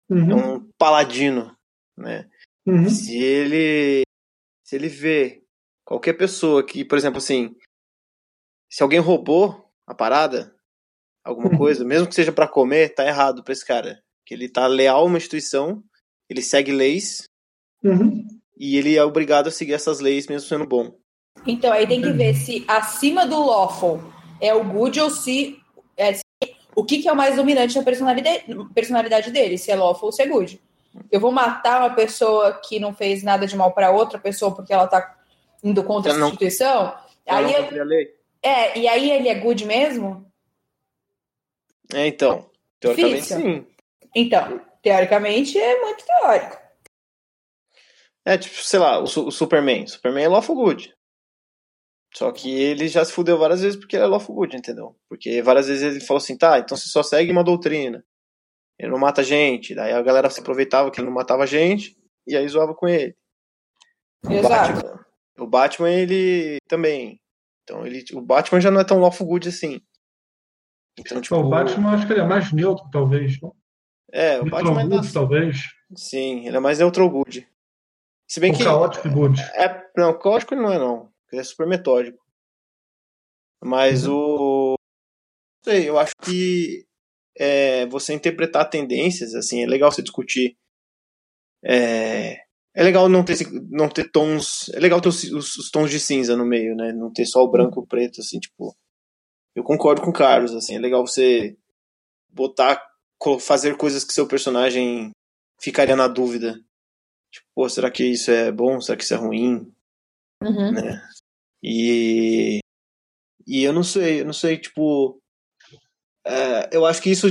é 0.10 0.14
Uhum. 0.14 0.56
um 0.56 0.70
paladino, 0.78 1.56
né? 1.98 2.30
Uhum. 2.66 2.90
Se 2.90 3.18
ele 3.18 4.04
se 4.64 4.76
ele 4.76 4.88
vê 4.88 5.44
qualquer 5.84 6.14
pessoa 6.14 6.64
que, 6.64 6.86
por 6.86 6.98
exemplo, 6.98 7.18
assim, 7.18 7.56
se 8.72 8.84
alguém 8.84 9.00
roubou 9.00 9.68
a 9.88 9.96
parada, 9.96 10.56
alguma 11.26 11.50
Uhum. 11.52 11.58
coisa, 11.58 11.84
mesmo 11.84 12.08
que 12.08 12.14
seja 12.14 12.32
pra 12.32 12.48
comer, 12.48 12.94
tá 12.94 13.04
errado 13.08 13.44
pra 13.44 13.52
esse 13.54 13.66
cara. 13.66 14.00
Que 14.26 14.36
ele 14.36 14.48
tá 14.48 14.68
leal 14.68 15.02
a 15.02 15.04
uma 15.06 15.18
instituição, 15.18 15.84
ele 16.30 16.42
segue 16.44 16.72
leis 16.72 17.24
Uhum. 17.84 18.28
E 18.60 18.76
ele 18.78 18.98
é 18.98 19.04
obrigado 19.04 19.48
a 19.48 19.52
seguir 19.52 19.74
essas 19.74 20.00
leis 20.00 20.28
mesmo 20.28 20.48
sendo 20.48 20.68
bom. 20.68 20.94
Então 21.48 21.72
aí 21.72 21.88
tem 21.88 22.02
que 22.02 22.12
ver 22.12 22.34
se 22.36 22.66
acima 22.68 23.26
do 23.26 23.40
lawful 23.44 24.02
é 24.42 24.54
o 24.54 24.64
good 24.64 25.00
ou 25.00 25.10
se, 25.10 25.58
é, 25.98 26.20
o 26.76 26.84
que, 26.84 27.02
que 27.02 27.08
é 27.08 27.12
o 27.12 27.16
mais 27.16 27.36
dominante 27.36 27.78
na 27.78 27.84
personalidade, 27.84 28.44
personalidade 28.74 29.32
dele, 29.32 29.58
se 29.58 29.72
é 29.72 29.76
lawful 29.76 30.08
ou 30.08 30.12
se 30.12 30.22
é 30.22 30.28
good. 30.28 30.62
Eu 31.12 31.20
vou 31.20 31.32
matar 31.32 31.82
uma 31.82 31.96
pessoa 31.96 32.54
que 32.54 32.80
não 32.80 32.94
fez 32.94 33.24
nada 33.24 33.46
de 33.48 33.56
mal 33.56 33.72
para 33.72 33.92
outra 33.92 34.20
pessoa 34.20 34.54
porque 34.54 34.74
ela 34.74 34.88
tá 34.88 35.16
indo 35.64 35.84
contra 35.84 36.12
a 36.12 36.14
Ela 36.14 36.20
não- 36.20 36.28
instituição. 36.28 36.94
Aí 37.28 37.54
eu- 37.54 37.64
a 37.64 38.10
é, 38.42 38.80
e 38.80 38.88
aí 38.88 39.12
ele 39.12 39.30
é 39.30 39.36
good 39.36 39.66
mesmo? 39.66 40.26
É, 41.94 42.08
então, 42.08 42.50
teoricamente 42.80 43.22
Difícil. 43.22 43.38
sim. 43.42 43.68
Então, 44.16 44.62
teoricamente 44.82 45.58
é 45.60 45.80
muito 45.82 46.06
teórico. 46.06 46.58
É, 48.30 48.38
tipo, 48.38 48.56
sei 48.58 48.80
lá, 48.80 49.00
o, 49.00 49.04
o 49.04 49.32
Superman. 49.32 49.88
Superman 49.88 50.26
é 50.26 50.28
lawful 50.28 50.56
good. 50.56 50.94
Só 52.14 52.32
que 52.32 52.50
ele 52.50 52.88
já 52.88 53.04
se 53.04 53.12
fudeu 53.12 53.38
várias 53.38 53.62
vezes 53.62 53.80
porque 53.80 53.96
ele 53.96 54.04
é 54.04 54.08
lawful 54.08 54.36
good, 54.36 54.56
entendeu? 54.56 54.96
Porque 55.08 55.42
várias 55.42 55.68
vezes 55.68 55.84
ele 55.84 56.00
falou 56.06 56.20
assim, 56.20 56.38
tá, 56.38 56.60
então 56.60 56.78
você 56.78 56.88
só 56.88 57.02
segue 57.02 57.32
uma 57.32 57.44
doutrina. 57.44 58.04
Ele 58.78 58.92
não 58.92 59.00
mata 59.00 59.24
gente. 59.24 59.74
Daí 59.74 59.92
a 59.94 60.02
galera 60.02 60.30
se 60.30 60.40
aproveitava 60.40 60.92
que 60.92 61.00
ele 61.00 61.08
não 61.08 61.14
matava 61.14 61.48
gente 61.48 61.98
e 62.28 62.36
aí 62.38 62.48
zoava 62.48 62.76
com 62.76 62.88
ele. 62.88 63.16
O 64.26 64.32
Exato. 64.32 64.74
Batman. 64.74 65.06
O 65.40 65.48
Batman, 65.48 65.90
ele 65.92 66.58
também. 66.68 67.20
Então, 67.64 67.86
ele, 67.86 68.04
o 68.14 68.22
Batman 68.22 68.62
já 68.62 68.70
não 68.70 68.82
é 68.82 68.84
tão 68.84 69.00
lawful 69.00 69.26
good 69.28 69.50
assim. 69.50 69.82
Então, 71.00 71.20
tipo, 71.22 71.36
O 71.36 71.50
Batman, 71.50 71.94
acho 71.94 72.06
que 72.06 72.14
ele 72.14 72.22
é 72.22 72.26
mais 72.28 72.52
neutro, 72.52 72.86
talvez. 72.92 73.38
é, 74.12 74.40
o 74.40 74.44
Neutral 74.46 74.74
Batman 74.74 74.88
good, 74.90 75.08
tá, 75.08 75.14
talvez. 75.14 75.58
sim, 75.96 76.46
ele 76.46 76.58
é 76.58 76.60
mais 76.60 76.80
neutral 76.80 77.10
good. 77.10 77.48
Se 78.30 78.40
bem 78.40 78.52
Ou 78.52 78.58
que 78.58 78.64
caótico 78.64 79.10
good. 79.10 79.42
É, 79.56 79.84
não, 79.98 80.18
caótico 80.18 80.54
ele 80.54 80.62
não 80.62 80.72
é, 80.72 80.78
não. 80.78 81.12
Ele 81.32 81.42
é 81.42 81.44
super 81.44 81.66
metódico. 81.66 82.24
Mas 83.62 84.08
o. 84.08 84.76
Não 85.66 85.74
sei, 85.74 85.90
eu 85.90 85.98
acho 85.98 86.14
que 86.22 86.86
é, 87.38 87.88
você 87.88 88.14
interpretar 88.14 88.70
tendências, 88.70 89.34
assim, 89.34 89.64
é 89.64 89.66
legal 89.66 89.92
você 89.92 90.04
discutir. 90.04 90.56
É, 91.66 92.38
é 92.76 92.84
legal 92.84 93.10
não 93.10 93.26
ter, 93.26 93.36
não 93.70 93.90
ter 93.90 94.12
tons. 94.12 94.70
É 94.74 94.80
legal 94.80 95.02
ter 95.02 95.10
os, 95.10 95.24
os, 95.24 95.56
os, 95.58 95.72
tons 95.72 95.90
de 95.90 96.00
cinza 96.00 96.38
no 96.38 96.46
meio, 96.46 96.76
né? 96.76 96.94
Não 96.94 97.12
ter 97.12 97.26
só 97.26 97.42
o 97.44 97.50
branco 97.50 97.82
e 97.82 97.84
o 97.84 97.88
preto, 97.88 98.22
assim, 98.22 98.40
tipo. 98.40 98.76
Eu 99.56 99.64
concordo 99.64 100.02
com 100.02 100.12
o 100.12 100.14
Carlos, 100.14 100.54
assim, 100.54 100.76
é 100.76 100.80
legal 100.80 101.06
você 101.06 101.58
botar, 102.30 102.82
fazer 103.42 103.76
coisas 103.76 104.04
que 104.06 104.14
seu 104.14 104.28
personagem 104.28 105.10
ficaria 105.60 105.96
na 105.96 106.08
dúvida. 106.08 106.56
Tipo, 107.32 107.48
pô, 107.56 107.70
será 107.70 107.92
que 107.92 108.04
isso 108.04 108.32
é 108.32 108.52
bom? 108.52 108.80
Será 108.82 108.98
que 108.98 109.04
isso 109.04 109.14
é 109.14 109.18
ruim? 109.18 109.72
Uhum. 110.42 110.72
Né? 110.72 111.02
E. 111.64 112.60
E 113.46 113.64
eu 113.64 113.74
não 113.74 113.84
sei, 113.84 114.22
eu 114.22 114.26
não 114.26 114.34
sei, 114.34 114.58
tipo. 114.58 115.22
É, 116.26 116.70
eu 116.72 116.86
acho 116.86 117.02
que 117.02 117.10
isso, 117.10 117.28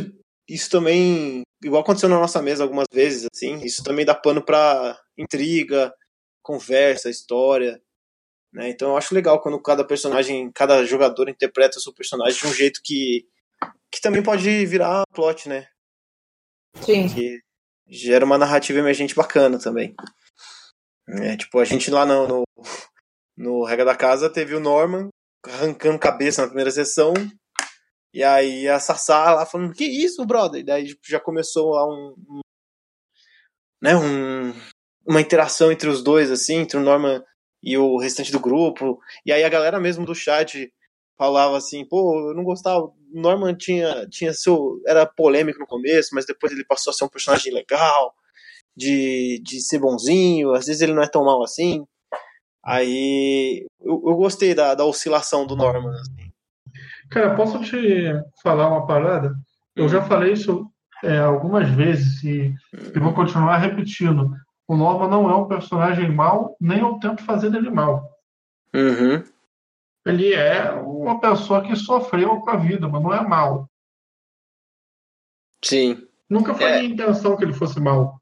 isso 0.48 0.70
também. 0.70 1.42
Igual 1.62 1.82
aconteceu 1.82 2.08
na 2.08 2.20
nossa 2.20 2.40
mesa 2.40 2.62
algumas 2.62 2.86
vezes, 2.92 3.26
assim, 3.32 3.58
isso 3.64 3.82
também 3.82 4.04
dá 4.04 4.14
pano 4.14 4.44
pra 4.44 4.98
intriga, 5.16 5.92
conversa, 6.42 7.10
história. 7.10 7.82
Né? 8.52 8.70
Então 8.70 8.90
eu 8.90 8.96
acho 8.96 9.14
legal 9.14 9.40
quando 9.40 9.60
cada 9.60 9.84
personagem, 9.84 10.50
cada 10.52 10.84
jogador 10.84 11.28
interpreta 11.28 11.78
o 11.78 11.80
seu 11.80 11.92
personagem 11.92 12.40
de 12.40 12.46
um 12.46 12.54
jeito 12.54 12.80
que, 12.82 13.26
que 13.90 14.00
também 14.00 14.22
pode 14.22 14.64
virar 14.66 15.02
plot, 15.12 15.48
né? 15.48 15.66
Sim. 16.80 17.08
Que 17.08 17.40
gera 17.88 18.24
uma 18.24 18.38
narrativa 18.38 18.78
emergente 18.78 19.14
bacana 19.14 19.58
também. 19.58 19.94
É, 21.08 21.36
tipo, 21.36 21.58
a 21.58 21.64
gente 21.64 21.90
lá 21.90 22.04
no, 22.04 22.28
no, 22.28 22.44
no 23.36 23.64
Regra 23.64 23.84
da 23.84 23.96
Casa 23.96 24.28
teve 24.28 24.54
o 24.54 24.60
Norman 24.60 25.08
arrancando 25.44 25.98
cabeça 25.98 26.42
na 26.42 26.48
primeira 26.48 26.70
sessão. 26.70 27.14
E 28.12 28.22
aí 28.22 28.68
a 28.68 28.78
Sassá 28.78 29.34
lá 29.34 29.46
falando, 29.46 29.72
que 29.72 29.84
isso, 29.84 30.24
brother? 30.26 30.60
E 30.60 30.64
daí 30.64 30.86
tipo, 30.88 31.00
já 31.06 31.20
começou 31.20 31.70
lá 31.70 31.86
um, 31.86 32.14
um 32.28 32.40
né, 33.82 33.96
um, 33.96 34.52
uma 35.06 35.20
interação 35.20 35.70
entre 35.70 35.88
os 35.88 36.02
dois, 36.02 36.30
assim, 36.30 36.56
entre 36.56 36.76
o 36.76 36.82
Norman 36.82 37.22
e 37.62 37.76
o 37.78 37.96
restante 37.96 38.32
do 38.32 38.40
grupo. 38.40 38.98
E 39.24 39.32
aí 39.32 39.44
a 39.44 39.48
galera 39.48 39.80
mesmo 39.80 40.04
do 40.04 40.14
chat 40.14 40.72
falava 41.18 41.56
assim, 41.56 41.84
pô, 41.84 42.30
eu 42.30 42.34
não 42.34 42.44
gostava. 42.44 42.84
O 42.84 42.94
Norman 43.12 43.54
tinha, 43.54 44.06
tinha 44.08 44.32
seu. 44.32 44.80
Era 44.86 45.04
polêmico 45.04 45.58
no 45.58 45.66
começo, 45.66 46.10
mas 46.14 46.24
depois 46.24 46.52
ele 46.52 46.64
passou 46.64 46.92
a 46.92 46.94
ser 46.94 47.04
um 47.04 47.08
personagem 47.08 47.52
legal, 47.52 48.14
de, 48.76 49.42
de 49.42 49.60
ser 49.60 49.80
bonzinho, 49.80 50.52
às 50.52 50.66
vezes 50.66 50.80
ele 50.80 50.94
não 50.94 51.02
é 51.02 51.08
tão 51.08 51.24
mal 51.24 51.42
assim. 51.42 51.84
Aí 52.64 53.66
eu, 53.80 54.02
eu 54.06 54.14
gostei 54.14 54.54
da, 54.54 54.74
da 54.74 54.84
oscilação 54.84 55.46
do 55.46 55.56
Norman. 55.56 55.90
Assim. 55.90 56.30
Cara, 57.10 57.34
posso 57.34 57.60
te 57.60 58.12
falar 58.42 58.68
uma 58.68 58.86
parada? 58.86 59.34
Eu 59.74 59.88
já 59.88 60.02
falei 60.02 60.32
isso 60.32 60.70
é, 61.02 61.18
algumas 61.18 61.68
vezes 61.70 62.22
e, 62.22 62.54
e 62.94 62.98
vou 63.00 63.12
continuar 63.14 63.58
repetindo. 63.58 64.30
O 64.66 64.76
Norman 64.76 65.08
não 65.08 65.30
é 65.30 65.34
um 65.34 65.48
personagem 65.48 66.12
mau, 66.12 66.56
nem 66.60 66.80
eu 66.80 66.98
tento 66.98 67.24
fazer 67.24 67.50
dele 67.50 67.70
mal. 67.70 68.10
Uhum. 68.74 69.24
Ele 70.08 70.32
é 70.34 70.70
uma 70.72 71.20
pessoa 71.20 71.62
que 71.62 71.76
sofreu 71.76 72.40
com 72.40 72.50
a 72.50 72.56
vida, 72.56 72.88
mas 72.88 73.02
não 73.02 73.12
é 73.12 73.20
mal. 73.26 73.68
Sim. 75.64 76.06
Nunca 76.28 76.54
foi 76.54 76.64
É. 76.64 76.80
minha 76.80 76.92
intenção 76.94 77.36
que 77.36 77.44
ele 77.44 77.52
fosse 77.52 77.80
mal. 77.80 78.20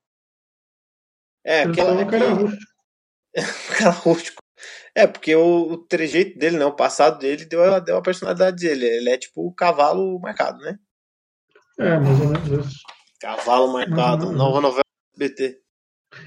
É, 1.45 1.63
Ele 1.63 1.73
aquela, 1.73 1.91
é 1.91 1.93
um 2.05 2.09
cara 2.11 2.17
aquela- 2.25 2.35
rústico. 2.41 2.73
cara 3.79 3.91
rústico. 3.91 4.43
É, 4.95 5.07
porque 5.07 5.37
o, 5.37 5.73
o 5.73 5.77
trejeito 5.79 6.39
dele, 6.39 6.57
né? 6.59 6.65
O 6.65 6.75
passado 6.75 7.19
dele 7.19 7.45
deu, 7.45 7.63
a- 7.63 7.79
deu 7.79 7.97
a 7.99 8.03
personalidade 8.03 8.57
dele. 8.57 8.87
Ele 8.87 9.11
é 9.11 9.19
tipo 9.19 9.47
o 9.47 9.53
cavalo 9.55 10.19
marcado, 10.19 10.59
né? 10.61 10.79
É, 11.79 11.99
mais 11.99 12.21
ou 12.21 12.29
menos 12.29 12.67
isso. 12.67 12.81
Cavalo 13.21 13.73
marcado, 13.73 14.27
Uhum. 14.27 14.33
nova 14.33 14.61
novela 14.61 14.83
do 15.15 15.19
BT. 15.19 15.61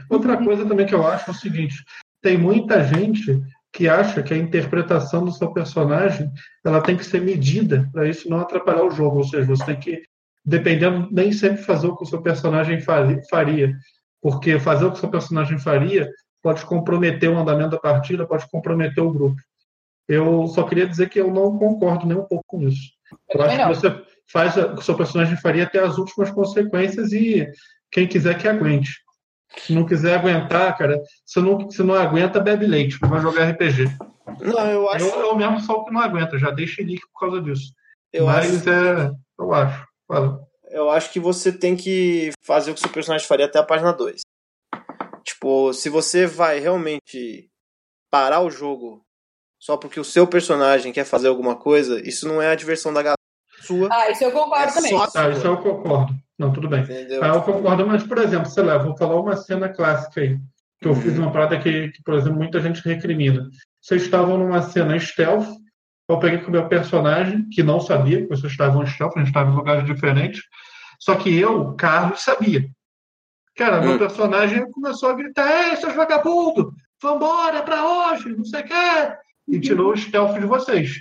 Outra 0.10 0.38
coisa 0.44 0.68
também 0.68 0.86
que 0.86 0.94
eu 0.94 1.06
acho 1.08 1.30
é 1.30 1.34
o 1.34 1.36
seguinte: 1.36 1.84
tem 2.22 2.38
muita 2.38 2.84
gente 2.84 3.42
que 3.72 3.88
acha 3.88 4.24
que 4.24 4.34
a 4.34 4.38
interpretação 4.38 5.24
do 5.24 5.32
seu 5.32 5.52
personagem 5.54 6.32
ela 6.66 6.82
tem 6.82 6.98
que 6.98 7.06
ser 7.06 7.22
medida 7.22 7.88
para 7.94 8.08
isso 8.08 8.30
não 8.30 8.40
atrapalhar 8.40 8.84
o 8.84 8.92
jogo. 8.92 9.18
Ou 9.18 9.24
seja, 9.24 9.46
você 9.46 9.64
tem 9.66 9.80
que, 9.80 10.04
dependendo, 10.44 11.08
nem 11.12 11.32
sempre 11.32 11.62
fazer 11.64 11.88
o 11.88 11.96
que 11.96 12.04
o 12.04 12.08
seu 12.08 12.22
personagem 12.22 12.80
fari- 12.82 13.22
faria. 13.30 13.76
Porque 14.22 14.60
fazer 14.60 14.86
o 14.86 14.92
que 14.92 14.98
o 14.98 15.00
seu 15.00 15.10
personagem 15.10 15.58
faria 15.60 16.10
pode 16.42 16.66
comprometer 16.66 17.30
o 17.30 17.38
andamento 17.38 17.72
da 17.72 17.80
partida, 17.80 18.26
pode 18.26 18.50
comprometer 18.50 19.04
o 19.04 19.12
grupo. 19.12 19.40
Eu 20.08 20.48
só 20.48 20.64
queria 20.64 20.88
dizer 20.88 21.10
que 21.10 21.20
eu 21.20 21.32
não 21.32 21.58
concordo 21.58 22.08
nem 22.08 22.18
um 22.18 22.26
pouco 22.26 22.44
com 22.48 22.68
isso. 22.68 22.92
Eu 23.30 23.42
acho 23.42 23.58
também 23.58 23.74
que 23.74 23.80
você 23.80 24.04
faz 24.32 24.58
o 24.58 24.74
que 24.76 24.82
o 24.82 24.84
seu 24.84 24.96
personagem 24.96 25.38
faria 25.38 25.64
até 25.64 25.80
as 25.80 25.98
últimas 25.98 26.32
consequências 26.32 27.12
e 27.14 27.48
quem 27.92 28.08
quiser 28.08 28.38
que 28.38 28.48
aguente. 28.48 28.92
Se 29.58 29.74
não 29.74 29.86
quiser 29.86 30.16
aguentar, 30.20 30.78
cara, 30.78 31.02
se 31.26 31.40
não, 31.42 31.70
se 31.70 31.82
não 31.84 31.96
aguenta, 31.96 32.40
bebe 32.40 32.66
leite, 32.68 33.02
não 33.02 33.10
vai 33.10 33.20
jogar 33.20 33.50
RPG. 33.50 33.86
Não, 34.42 34.66
eu 34.72 34.90
acho. 34.90 35.06
Eu, 35.06 35.20
eu 35.22 35.36
mesmo 35.36 35.60
sou 35.62 35.78
o 35.78 35.86
que 35.86 35.92
não 35.92 36.02
aguenta, 36.02 36.38
já 36.38 36.52
dei 36.52 36.68
chilique 36.68 37.02
por 37.14 37.20
causa 37.22 37.42
disso. 37.42 37.74
Eu 38.14 38.26
Mas 38.28 38.56
acho, 38.68 38.70
é. 38.70 39.12
Eu 39.40 39.54
acho. 39.54 39.88
Fala. 40.08 40.40
eu 40.72 40.90
acho 40.90 41.12
que 41.12 41.20
você 41.20 41.52
tem 41.52 41.76
que 41.76 42.32
fazer 42.44 42.72
o 42.72 42.74
que 42.74 42.80
seu 42.80 42.90
personagem 42.90 43.28
faria 43.28 43.46
até 43.46 43.60
a 43.60 43.64
página 43.64 43.92
2. 43.92 44.22
Tipo, 45.24 45.74
se 45.74 45.90
você 45.90 46.26
vai 46.26 46.60
realmente 46.60 47.50
parar 48.12 48.42
o 48.42 48.50
jogo 48.50 49.04
só 49.60 49.78
porque 49.78 50.00
o 50.00 50.04
seu 50.06 50.26
personagem 50.26 50.92
quer 50.94 51.06
fazer 51.06 51.28
alguma 51.28 51.56
coisa, 51.56 52.00
isso 52.08 52.28
não 52.28 52.42
é 52.42 52.48
a 52.50 52.56
diversão 52.56 52.94
da 52.94 53.02
galera 53.02 53.18
sua. 53.62 53.90
Ah, 53.92 54.10
isso 54.10 54.24
eu 54.24 54.32
concordo 54.32 54.70
É 54.70 54.74
também. 54.74 54.92
só- 54.92 55.08
Ah, 55.16 55.30
isso 55.30 55.46
eu 55.46 55.58
concordo. 55.58 56.14
Não, 56.40 56.54
tudo 56.54 56.70
bem. 56.70 56.82
Entendeu? 56.84 57.22
Ah, 57.24 57.28
eu 57.28 57.42
concordo, 57.42 57.86
mas, 57.86 58.02
por 58.04 58.18
exemplo, 58.18 58.50
sei 58.50 58.64
lá, 58.64 58.78
vou 58.78 58.96
falar 58.98 59.20
uma 59.20 59.36
cena 59.36 59.68
clássica 59.68 60.22
aí, 60.22 60.40
que 60.82 60.88
eu 60.88 60.96
fiz 60.96 61.20
uma 61.20 61.32
parada 61.32 61.60
que, 61.60 61.90
que, 61.90 62.02
por 62.02 62.14
exemplo, 62.14 62.38
muita 62.38 62.62
gente 62.62 62.82
recrimina. 62.88 63.46
Vocês 63.82 64.04
estavam 64.04 64.38
numa 64.38 64.62
cena 64.62 64.98
stealth, 64.98 65.48
eu 66.10 66.18
peguei 66.18 66.40
com 66.40 66.48
o 66.48 66.52
meu 66.52 66.68
personagem, 66.70 67.48
que 67.50 67.62
não 67.62 67.82
sabia 67.82 68.22
que 68.22 68.28
vocês 68.30 68.52
estavam 68.52 68.86
stealth, 68.88 69.18
a 69.18 69.20
gente 69.20 69.28
estava 69.28 69.52
em 69.52 69.56
lugares 69.56 69.86
diferentes, 69.86 70.42
só 70.98 71.16
que 71.16 71.38
eu, 71.38 71.76
Carlos, 71.76 72.22
sabia. 72.22 72.66
Cara, 73.58 73.82
meu 73.82 73.96
Hum. 73.96 73.98
personagem 73.98 74.72
começou 74.72 75.10
a 75.10 75.14
gritar, 75.16 75.68
ei, 75.70 75.76
seus 75.76 75.94
vagabundos, 75.94 76.74
vambora 77.02 77.62
pra 77.64 77.86
hoje, 77.86 78.30
não 78.36 78.46
sei 78.46 78.62
o 78.62 78.64
quê, 78.64 79.14
e 79.50 79.60
tirou 79.60 79.92
o 79.92 79.98
stealth 79.98 80.40
de 80.40 80.46
vocês. 80.46 80.92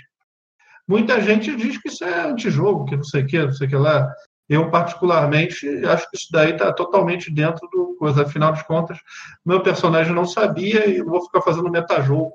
Muita 0.85 1.21
gente 1.21 1.55
diz 1.55 1.77
que 1.81 1.87
isso 1.87 2.03
é 2.03 2.27
antijogo, 2.27 2.85
que 2.85 2.97
não 2.97 3.03
sei 3.03 3.23
o 3.23 3.27
quê, 3.27 3.39
não 3.43 3.53
sei 3.53 3.67
o 3.67 3.69
que 3.69 3.75
lá. 3.77 4.11
Eu, 4.49 4.69
particularmente, 4.71 5.67
acho 5.85 6.09
que 6.09 6.17
isso 6.17 6.27
daí 6.31 6.51
está 6.53 6.73
totalmente 6.73 7.31
dentro 7.31 7.67
do 7.69 7.95
coisa. 7.99 8.23
Afinal 8.23 8.51
de 8.51 8.65
contas, 8.65 8.97
meu 9.45 9.61
personagem 9.61 10.13
não 10.13 10.25
sabia 10.25 10.87
e 10.89 10.97
eu 10.97 11.05
vou 11.05 11.21
ficar 11.23 11.41
fazendo 11.41 11.69
metajogo 11.69 12.31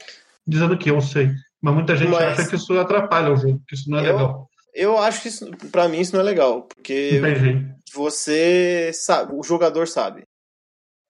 dizendo 0.47 0.79
que 0.79 0.91
eu 0.91 1.01
sei. 1.01 1.31
Mas 1.61 1.75
muita 1.75 1.97
gente 1.97 2.11
Mas- 2.11 2.39
acha 2.39 2.49
que 2.49 2.55
isso 2.57 2.79
atrapalha 2.79 3.33
o 3.33 3.37
jogo, 3.37 3.61
que 3.67 3.75
isso 3.75 3.91
não 3.91 3.99
é 3.99 4.03
Eu- 4.09 4.13
legal. 4.17 4.51
Eu 4.73 4.99
acho 4.99 5.23
que 5.23 5.29
isso, 5.29 5.51
pra 5.73 5.89
mim 5.89 6.01
isso 6.01 6.13
não 6.15 6.21
é 6.21 6.25
legal, 6.25 6.63
porque 6.63 7.17
Entendi. 7.19 7.67
você 7.95 8.91
sabe, 8.93 9.33
o 9.35 9.43
jogador 9.43 9.87
sabe. 9.89 10.23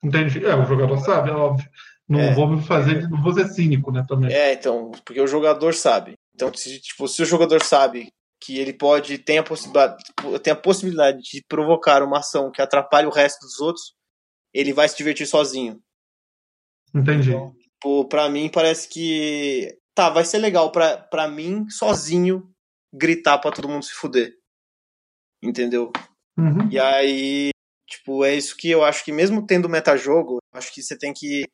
Entendi. 0.02 0.44
É, 0.44 0.54
o 0.54 0.64
jogador 0.66 0.98
sabe, 0.98 1.30
é 1.30 1.32
óbvio. 1.34 1.68
Não 2.06 2.20
É. 2.20 2.34
vou 2.34 2.46
me 2.46 2.62
fazer, 2.62 3.08
não 3.08 3.22
vou 3.22 3.32
ser 3.32 3.48
cínico, 3.48 3.90
né, 3.90 4.04
também. 4.06 4.30
É, 4.32 4.52
então, 4.52 4.90
porque 5.04 5.20
o 5.20 5.26
jogador 5.26 5.72
sabe. 5.74 6.12
Então, 6.34 6.52
se, 6.54 6.78
tipo, 6.80 7.08
se 7.08 7.22
o 7.22 7.26
jogador 7.26 7.62
sabe 7.62 8.12
que 8.44 8.58
ele 8.58 8.72
pode 8.72 9.18
tem 9.18 9.38
a 9.38 9.42
possibilidade, 9.42 10.04
tem 10.42 10.52
a 10.52 10.56
possibilidade 10.56 11.22
de 11.22 11.44
provocar 11.48 12.02
uma 12.02 12.18
ação 12.18 12.50
que 12.50 12.60
atrapalhe 12.60 13.06
o 13.06 13.12
resto 13.12 13.40
dos 13.40 13.60
outros, 13.60 13.94
ele 14.52 14.72
vai 14.72 14.88
se 14.88 14.96
divertir 14.96 15.26
sozinho. 15.26 15.80
Entendi. 16.94 17.30
Tipo, 17.30 18.06
pra 18.06 18.28
mim 18.28 18.48
parece 18.48 18.88
que 18.88 19.76
tá, 19.94 20.10
vai 20.10 20.24
ser 20.24 20.38
legal 20.38 20.70
pra, 20.70 20.98
pra 20.98 21.28
mim 21.28 21.68
sozinho 21.70 22.48
gritar 22.92 23.38
pra 23.38 23.50
todo 23.50 23.68
mundo 23.68 23.84
se 23.84 23.92
fuder. 23.92 24.32
Entendeu? 25.42 25.92
Uhum. 26.38 26.68
E 26.70 26.78
aí, 26.78 27.50
tipo, 27.88 28.24
é 28.24 28.34
isso 28.34 28.56
que 28.56 28.70
eu 28.70 28.84
acho 28.84 29.04
que 29.04 29.12
mesmo 29.12 29.46
tendo 29.46 29.68
metajogo, 29.68 30.38
acho 30.52 30.72
que 30.72 30.82
você 30.82 30.96
tem 30.96 31.12
que 31.12 31.44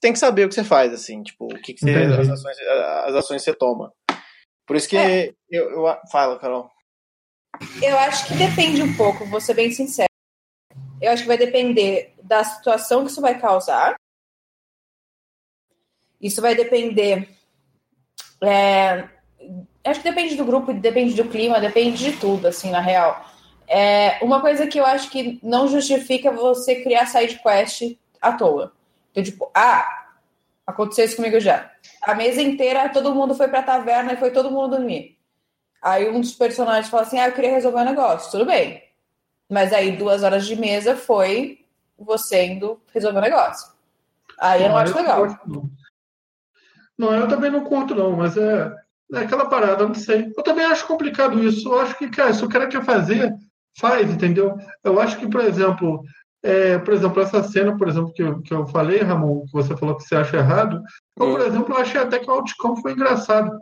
tem 0.00 0.12
que 0.12 0.18
saber 0.18 0.44
o 0.44 0.48
que 0.48 0.54
você 0.56 0.64
faz, 0.64 0.92
assim, 0.92 1.22
tipo, 1.22 1.44
o 1.44 1.62
que, 1.62 1.74
que 1.74 1.80
você, 1.80 1.90
as, 1.92 2.28
ações, 2.28 2.58
as 2.58 3.14
ações 3.14 3.44
que 3.44 3.50
você 3.50 3.54
toma. 3.54 3.92
Por 4.72 4.76
isso 4.76 4.88
que 4.88 4.96
É. 4.96 5.34
eu, 5.50 5.70
eu. 5.70 5.98
Fala, 6.10 6.38
Carol. 6.38 6.70
Eu 7.82 7.98
acho 7.98 8.26
que 8.26 8.32
depende 8.34 8.82
um 8.82 8.96
pouco, 8.96 9.26
vou 9.26 9.38
ser 9.38 9.52
bem 9.52 9.70
sincero. 9.70 10.08
Eu 10.98 11.12
acho 11.12 11.24
que 11.24 11.28
vai 11.28 11.36
depender 11.36 12.14
da 12.22 12.42
situação 12.42 13.04
que 13.04 13.10
isso 13.10 13.20
vai 13.20 13.38
causar. 13.38 13.96
Isso 16.18 16.40
vai 16.40 16.54
depender. 16.54 17.28
é, 18.42 19.10
acho 19.84 20.00
que 20.00 20.08
depende 20.08 20.36
do 20.36 20.44
grupo, 20.46 20.72
depende 20.72 21.12
do 21.22 21.28
clima, 21.28 21.60
depende 21.60 21.98
de 22.02 22.18
tudo, 22.18 22.48
assim, 22.48 22.70
na 22.70 22.80
real. 22.80 23.26
É, 23.68 24.24
uma 24.24 24.40
coisa 24.40 24.66
que 24.66 24.80
eu 24.80 24.86
acho 24.86 25.10
que 25.10 25.38
não 25.42 25.68
justifica 25.68 26.32
você 26.32 26.82
criar 26.82 27.04
side 27.04 27.38
quest 27.42 27.94
à 28.22 28.32
toa. 28.32 28.72
Então, 29.10 29.22
tipo, 29.22 29.50
ah, 29.54 30.01
aconteceu 30.66 31.04
isso 31.04 31.16
comigo 31.16 31.38
já. 31.40 31.70
A 32.02 32.14
mesa 32.14 32.42
inteira, 32.42 32.88
todo 32.88 33.14
mundo 33.14 33.34
foi 33.34 33.48
pra 33.48 33.62
taverna 33.62 34.12
e 34.12 34.16
foi 34.16 34.30
todo 34.30 34.50
mundo 34.50 34.76
dormir. 34.76 35.18
Aí 35.82 36.08
um 36.08 36.20
dos 36.20 36.32
personagens 36.32 36.88
fala 36.88 37.02
assim: 37.02 37.18
Ah, 37.18 37.28
eu 37.28 37.32
queria 37.32 37.50
resolver 37.50 37.80
um 37.80 37.84
negócio. 37.84 38.30
Tudo 38.30 38.46
bem. 38.46 38.82
Mas 39.50 39.72
aí 39.72 39.96
duas 39.96 40.22
horas 40.22 40.46
de 40.46 40.56
mesa 40.56 40.96
foi 40.96 41.64
você 41.98 42.46
indo 42.46 42.80
resolver 42.94 43.18
o 43.18 43.22
negócio. 43.22 43.72
Aí 44.38 44.62
eu 44.62 44.70
não, 44.70 44.78
acho 44.78 44.96
legal. 44.96 45.26
Não. 45.46 45.70
não. 46.98 47.14
eu 47.14 47.28
também 47.28 47.50
não 47.50 47.64
curto, 47.64 47.94
não, 47.94 48.12
mas 48.16 48.36
é, 48.36 48.72
é 49.12 49.18
aquela 49.18 49.46
parada, 49.46 49.86
não 49.86 49.94
sei. 49.94 50.32
Eu 50.36 50.42
também 50.42 50.64
acho 50.64 50.86
complicado 50.86 51.38
isso. 51.42 51.68
Eu 51.68 51.80
acho 51.80 51.96
que, 51.98 52.08
cara, 52.08 52.32
se 52.32 52.44
o 52.44 52.48
cara 52.48 52.66
quer 52.66 52.84
fazer, 52.84 53.34
faz, 53.78 54.10
entendeu? 54.10 54.56
Eu 54.82 55.00
acho 55.00 55.18
que, 55.18 55.28
por 55.28 55.40
exemplo, 55.40 56.02
é, 56.42 56.78
por 56.78 56.92
exemplo, 56.92 57.22
essa 57.22 57.42
cena, 57.42 57.76
por 57.76 57.88
exemplo, 57.88 58.12
que 58.12 58.22
eu, 58.22 58.42
que 58.42 58.52
eu 58.52 58.66
falei, 58.66 59.00
Ramon, 59.00 59.44
que 59.46 59.52
você 59.52 59.76
falou 59.76 59.96
que 59.96 60.02
você 60.02 60.16
acha 60.16 60.36
errado, 60.36 60.82
eu, 61.18 61.30
por 61.30 61.40
hum. 61.40 61.44
exemplo, 61.44 61.74
eu 61.74 61.80
achei 61.80 62.00
até 62.00 62.18
que 62.18 62.28
o 62.28 62.32
outcome 62.32 62.82
foi 62.82 62.92
engraçado. 62.92 63.56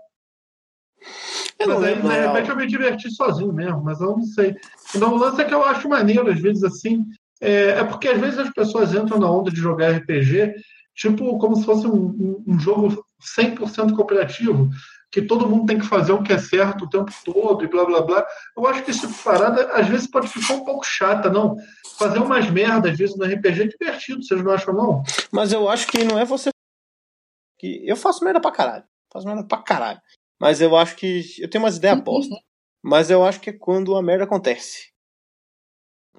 Eu 1.58 1.68
mas 1.68 1.84
aí, 1.84 2.00
de 2.00 2.08
repente, 2.08 2.50
eu 2.50 2.56
me 2.56 2.66
diverti 2.66 3.14
sozinho 3.14 3.52
mesmo, 3.52 3.82
mas 3.82 4.00
eu 4.00 4.16
não 4.16 4.25
sei. 4.25 4.56
Então, 4.94 5.12
o 5.12 5.18
lance 5.18 5.40
é 5.40 5.44
que 5.44 5.52
eu 5.52 5.62
acho 5.62 5.88
maneiro, 5.88 6.30
às 6.30 6.40
vezes, 6.40 6.64
assim. 6.64 7.04
É, 7.40 7.70
é 7.70 7.84
porque 7.84 8.08
às 8.08 8.20
vezes 8.20 8.38
as 8.38 8.50
pessoas 8.50 8.94
entram 8.94 9.18
na 9.18 9.30
onda 9.30 9.50
de 9.50 9.60
jogar 9.60 9.90
RPG, 9.92 10.54
tipo, 10.94 11.38
como 11.38 11.56
se 11.56 11.64
fosse 11.64 11.87
um, 11.87 12.06
um, 12.06 12.44
um 12.46 12.58
jogo 12.58 13.02
100% 13.38 13.94
cooperativo 13.94 14.68
que 15.10 15.20
todo 15.22 15.48
mundo 15.48 15.66
tem 15.66 15.78
que 15.78 15.86
fazer 15.86 16.12
o 16.12 16.22
que 16.22 16.32
é 16.32 16.38
certo 16.38 16.84
o 16.84 16.88
tempo 16.88 17.12
todo 17.24 17.64
e 17.64 17.68
blá 17.68 17.84
blá 17.84 18.00
blá. 18.02 18.26
Eu 18.56 18.66
acho 18.66 18.84
que 18.84 18.90
esse 18.90 19.00
tipo 19.00 19.22
parada 19.22 19.72
às 19.72 19.88
vezes 19.88 20.06
pode 20.06 20.28
ficar 20.28 20.54
um 20.54 20.64
pouco 20.64 20.84
chata, 20.84 21.28
não. 21.28 21.56
Fazer 21.98 22.18
umas 22.18 22.48
merdas 22.48 22.92
às 22.92 22.98
vezes 22.98 23.16
no 23.16 23.24
RPG 23.24 23.62
é 23.62 23.66
divertido, 23.66 24.22
vocês 24.22 24.42
não 24.42 24.52
acham, 24.52 24.72
não? 24.72 25.02
Mas 25.32 25.52
eu 25.52 25.68
acho 25.68 25.86
que 25.88 26.04
não 26.04 26.18
é 26.18 26.24
você. 26.24 26.50
que 27.58 27.82
Eu 27.84 27.96
faço 27.96 28.24
merda 28.24 28.40
pra 28.40 28.52
caralho. 28.52 28.84
Faço 29.12 29.26
merda 29.26 29.44
pra 29.44 29.58
caralho. 29.58 30.00
Mas 30.40 30.60
eu 30.60 30.76
acho 30.76 30.96
que. 30.96 31.22
Eu 31.38 31.50
tenho 31.50 31.64
umas 31.64 31.76
ideias 31.76 31.98
uhum. 31.98 32.04
bosta. 32.04 32.36
Mas 32.82 33.10
eu 33.10 33.24
acho 33.24 33.40
que 33.40 33.50
é 33.50 33.52
quando 33.52 33.96
a 33.96 34.02
merda 34.02 34.24
acontece. 34.24 34.90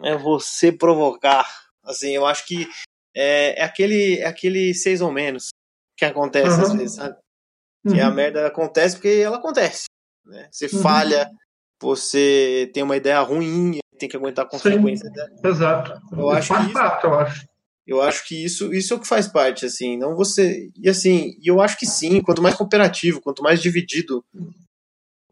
É 0.03 0.15
você 0.15 0.71
provocar. 0.71 1.45
Assim, 1.83 2.12
eu 2.12 2.25
acho 2.25 2.45
que 2.45 2.67
é, 3.15 3.60
é 3.60 3.63
aquele, 3.63 4.19
é 4.19 4.27
aquele 4.27 4.74
seis 4.74 5.01
ou 5.01 5.12
menos 5.12 5.50
que 5.98 6.05
acontece 6.05 6.57
uhum. 6.57 6.63
às 6.63 6.74
vezes, 6.74 6.95
sabe? 6.95 7.17
Que 7.88 8.00
a 8.00 8.10
uhum. 8.10 8.14
merda 8.14 8.48
acontece 8.48 8.96
porque 8.96 9.08
ela 9.08 9.38
acontece. 9.38 9.86
Né? 10.26 10.48
Você 10.52 10.68
uhum. 10.68 10.82
falha, 10.82 11.30
você 11.82 12.70
tem 12.74 12.84
uma 12.84 12.96
ideia 12.96 13.20
ruim, 13.22 13.80
tem 13.98 14.08
que 14.08 14.16
aguentar 14.16 14.46
a 14.46 14.48
consequência 14.48 15.08
Sim, 15.08 15.14
dela. 15.14 15.30
Exato. 15.44 16.02
Eu 16.12 16.30
acho 16.30 16.54
que 16.54 16.62
isso, 16.62 16.74
parte, 16.74 17.04
eu 17.06 17.14
acho. 17.16 17.46
Eu 17.88 18.02
acho 18.02 18.28
que 18.28 18.46
isso, 18.46 18.74
isso 18.74 18.94
é 18.94 18.98
o 18.98 19.00
que 19.00 19.08
faz 19.08 19.28
parte, 19.28 19.66
assim, 19.66 19.98
não 19.98 20.16
você. 20.16 20.70
E 20.78 20.88
assim, 20.88 21.34
eu 21.44 21.60
acho 21.60 21.78
que 21.78 21.86
sim, 21.86 22.22
quanto 22.22 22.42
mais 22.42 22.56
cooperativo, 22.56 23.22
quanto 23.22 23.42
mais 23.42 23.62
dividido 23.62 24.24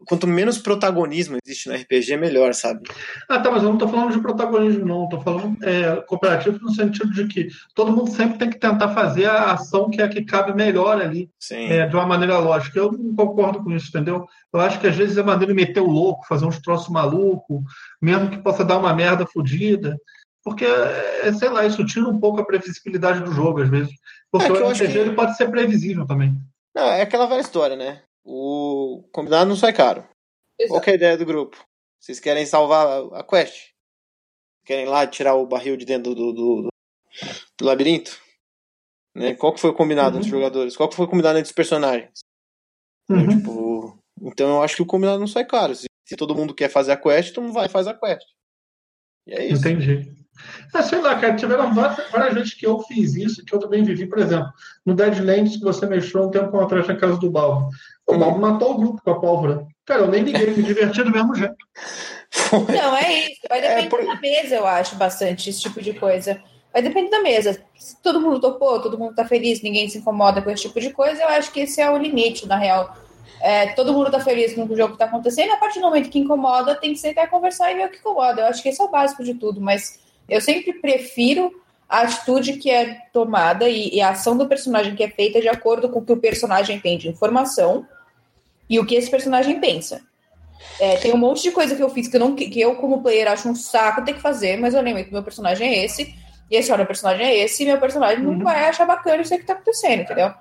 quanto 0.06 0.26
menos 0.26 0.58
protagonismo 0.58 1.36
existe 1.44 1.68
no 1.68 1.74
RPG, 1.74 2.16
melhor, 2.16 2.54
sabe? 2.54 2.88
Ah, 3.28 3.38
tá, 3.38 3.50
mas 3.50 3.62
eu 3.62 3.70
não 3.70 3.78
tô 3.78 3.88
falando 3.88 4.12
de 4.12 4.20
protagonismo, 4.20 4.86
não. 4.86 5.08
Tô 5.08 5.20
falando 5.20 5.56
é, 5.62 5.96
cooperativo 6.02 6.58
no 6.60 6.72
sentido 6.74 7.12
de 7.12 7.26
que 7.26 7.48
todo 7.74 7.92
mundo 7.92 8.10
sempre 8.10 8.38
tem 8.38 8.50
que 8.50 8.58
tentar 8.58 8.88
fazer 8.94 9.26
a 9.26 9.52
ação 9.52 9.90
que 9.90 10.00
é 10.00 10.04
a 10.04 10.08
que 10.08 10.24
cabe 10.24 10.54
melhor 10.54 11.00
ali, 11.00 11.30
é, 11.50 11.86
de 11.86 11.94
uma 11.94 12.06
maneira 12.06 12.38
lógica. 12.38 12.78
Eu 12.78 12.92
não 12.92 13.14
concordo 13.14 13.62
com 13.62 13.70
isso, 13.72 13.88
entendeu? 13.88 14.26
Eu 14.52 14.60
acho 14.60 14.80
que 14.80 14.86
às 14.86 14.96
vezes 14.96 15.16
é 15.16 15.22
maneira 15.22 15.52
de 15.52 15.60
meter 15.60 15.80
o 15.80 15.90
louco, 15.90 16.26
fazer 16.26 16.46
uns 16.46 16.58
troços 16.58 16.88
malucos, 16.88 17.62
mesmo 18.00 18.30
que 18.30 18.38
possa 18.38 18.64
dar 18.64 18.78
uma 18.78 18.94
merda 18.94 19.26
fodida. 19.26 19.96
Porque, 20.42 20.64
é, 20.64 21.32
sei 21.34 21.50
lá, 21.50 21.66
isso 21.66 21.84
tira 21.84 22.08
um 22.08 22.18
pouco 22.18 22.40
a 22.40 22.46
previsibilidade 22.46 23.20
do 23.20 23.32
jogo, 23.32 23.62
às 23.62 23.68
vezes. 23.68 23.92
Porque 24.30 24.46
é 24.46 24.52
o 24.52 24.70
RPG 24.70 24.88
que... 24.88 24.98
ele 24.98 25.12
pode 25.14 25.36
ser 25.36 25.50
previsível 25.50 26.06
também. 26.06 26.34
Não, 26.74 26.84
é 26.84 27.02
aquela 27.02 27.26
velha 27.26 27.40
história, 27.40 27.76
né? 27.76 28.00
O 28.24 29.08
combinado 29.12 29.48
não 29.48 29.56
sai 29.56 29.72
caro. 29.72 30.06
Exato. 30.58 30.80
Qual 30.80 30.84
é 30.86 30.90
a 30.90 30.94
ideia 30.94 31.16
do 31.16 31.24
grupo? 31.24 31.64
Vocês 31.98 32.20
querem 32.20 32.46
salvar 32.46 32.86
a 33.12 33.24
quest? 33.24 33.70
Querem 34.64 34.86
lá 34.86 35.06
tirar 35.06 35.34
o 35.34 35.46
barril 35.46 35.76
de 35.76 35.84
dentro 35.84 36.14
do, 36.14 36.32
do, 36.32 36.62
do, 36.62 36.68
do 37.58 37.64
labirinto? 37.64 38.20
Né? 39.14 39.34
Qual 39.34 39.52
que 39.52 39.60
foi 39.60 39.70
o 39.70 39.74
combinado 39.74 40.10
uhum. 40.10 40.16
entre 40.18 40.28
os 40.28 40.30
jogadores? 40.30 40.76
Qual 40.76 40.88
que 40.88 40.96
foi 40.96 41.06
o 41.06 41.08
combinado 41.08 41.38
entre 41.38 41.48
os 41.48 41.54
personagens? 41.54 42.20
Uhum. 43.08 43.28
Tipo, 43.28 43.98
então 44.22 44.48
eu 44.48 44.62
acho 44.62 44.76
que 44.76 44.82
o 44.82 44.86
combinado 44.86 45.18
não 45.18 45.26
sai 45.26 45.44
caro. 45.44 45.74
Se, 45.74 45.86
se, 46.06 46.16
todo 46.16 46.34
mundo 46.34 46.54
quer 46.54 46.68
fazer 46.68 46.92
a 46.92 46.96
quest, 46.96 47.34
todo 47.34 47.44
mundo 47.44 47.54
vai 47.54 47.66
e 47.66 47.70
faz 47.70 47.86
a 47.86 47.94
quest. 47.94 48.26
E 49.26 49.32
é 49.32 49.46
isso. 49.46 49.66
Entendi. 49.66 50.19
Ah, 50.72 50.82
sei 50.82 51.00
lá, 51.00 51.18
cara, 51.18 51.34
tiveram 51.34 51.74
várias, 51.74 52.10
várias 52.10 52.34
vezes 52.34 52.54
que 52.54 52.66
eu 52.66 52.78
fiz 52.80 53.16
isso, 53.16 53.44
que 53.44 53.54
eu 53.54 53.58
também 53.58 53.82
vivi, 53.82 54.06
por 54.06 54.18
exemplo, 54.18 54.48
no 54.86 54.94
Deadlands 54.94 55.56
que 55.56 55.64
você 55.64 55.86
mexeu 55.86 56.22
um 56.22 56.30
tempo 56.30 56.58
atrás 56.60 56.86
na 56.86 56.96
casa 56.96 57.18
do 57.18 57.30
Balbo. 57.30 57.70
O 58.06 58.16
Balbo 58.16 58.38
matou 58.38 58.72
o 58.72 58.78
grupo 58.78 59.02
com 59.02 59.10
a 59.10 59.20
pólvora. 59.20 59.66
Cara, 59.84 60.02
eu 60.02 60.08
nem 60.08 60.22
liguei, 60.22 60.54
me 60.54 60.62
diverti 60.62 61.02
do 61.02 61.10
mesmo 61.10 61.34
jeito. 61.34 61.56
Não, 62.52 62.96
é 62.96 63.30
isso. 63.30 63.40
Vai 63.48 63.60
depender 63.60 63.86
é 63.86 63.88
por... 63.88 64.04
da 64.04 64.20
mesa, 64.20 64.54
eu 64.54 64.66
acho, 64.66 64.94
bastante, 64.96 65.50
esse 65.50 65.60
tipo 65.60 65.82
de 65.82 65.94
coisa. 65.94 66.40
Vai 66.72 66.82
depender 66.82 67.10
da 67.10 67.20
mesa. 67.20 67.60
Se 67.76 68.00
todo 68.00 68.20
mundo 68.20 68.40
topou, 68.40 68.80
todo 68.80 68.98
mundo 68.98 69.14
tá 69.14 69.24
feliz, 69.24 69.60
ninguém 69.62 69.88
se 69.88 69.98
incomoda 69.98 70.40
com 70.40 70.50
esse 70.50 70.62
tipo 70.62 70.80
de 70.80 70.90
coisa, 70.90 71.22
eu 71.22 71.28
acho 71.28 71.50
que 71.52 71.60
esse 71.60 71.80
é 71.80 71.90
o 71.90 71.98
limite, 71.98 72.46
na 72.46 72.56
real. 72.56 72.96
É, 73.40 73.68
todo 73.72 73.92
mundo 73.92 74.10
tá 74.10 74.20
feliz 74.20 74.54
com 74.54 74.64
o 74.64 74.76
jogo 74.76 74.92
que 74.92 74.98
tá 74.98 75.06
acontecendo, 75.06 75.52
a 75.52 75.56
partir 75.56 75.80
do 75.80 75.86
momento 75.86 76.10
que 76.10 76.18
incomoda, 76.18 76.74
tem 76.74 76.92
que 76.92 76.98
sentar 76.98 77.24
e 77.24 77.28
conversar 77.28 77.72
e 77.72 77.74
ver 77.74 77.86
o 77.86 77.90
que 77.90 77.98
incomoda. 77.98 78.42
Eu 78.42 78.46
acho 78.46 78.62
que 78.62 78.68
esse 78.68 78.80
é 78.80 78.84
o 78.84 78.90
básico 78.90 79.24
de 79.24 79.34
tudo, 79.34 79.60
mas 79.60 79.98
eu 80.30 80.40
sempre 80.40 80.72
prefiro 80.74 81.52
a 81.88 82.02
atitude 82.02 82.54
que 82.54 82.70
é 82.70 83.00
tomada 83.12 83.68
e, 83.68 83.96
e, 83.96 84.00
a 84.00 84.10
ação 84.10 84.38
do 84.38 84.46
personagem 84.46 84.94
que 84.94 85.02
é 85.02 85.10
feita 85.10 85.40
de 85.40 85.48
acordo 85.48 85.88
com 85.88 85.98
o 85.98 86.04
que 86.04 86.12
o 86.12 86.20
personagem 86.20 86.78
tem 86.78 86.96
de 86.96 87.08
informação 87.08 87.84
e 88.68 88.78
o 88.78 88.86
que 88.86 88.94
esse 88.94 89.10
personagem 89.10 89.60
pensa. 89.60 90.00
É, 90.78 90.96
tem 90.98 91.12
um 91.12 91.18
monte 91.18 91.42
de 91.42 91.50
coisa 91.50 91.74
que 91.74 91.82
eu 91.82 91.90
fiz 91.90 92.06
que 92.06 92.16
eu, 92.16 92.20
não, 92.20 92.36
que 92.36 92.60
eu, 92.60 92.76
como 92.76 93.02
player, 93.02 93.30
acho 93.30 93.48
um 93.48 93.54
saco 93.56 94.04
ter 94.04 94.14
que 94.14 94.20
fazer, 94.20 94.56
mas 94.56 94.72
eu 94.72 94.80
lembro 94.80 95.04
que 95.04 95.12
meu 95.12 95.22
personagem 95.22 95.68
é 95.68 95.84
esse, 95.84 96.14
e 96.48 96.56
esse 96.56 96.70
hora 96.70 96.84
o 96.84 96.86
personagem 96.86 97.26
é 97.26 97.38
esse, 97.38 97.62
e 97.62 97.66
meu 97.66 97.80
personagem 97.80 98.24
uhum. 98.24 98.36
não 98.36 98.44
vai 98.44 98.68
achar 98.68 98.86
bacana 98.86 99.22
isso 99.22 99.36
que 99.36 99.44
tá 99.44 99.54
acontecendo, 99.54 100.02
entendeu? 100.02 100.32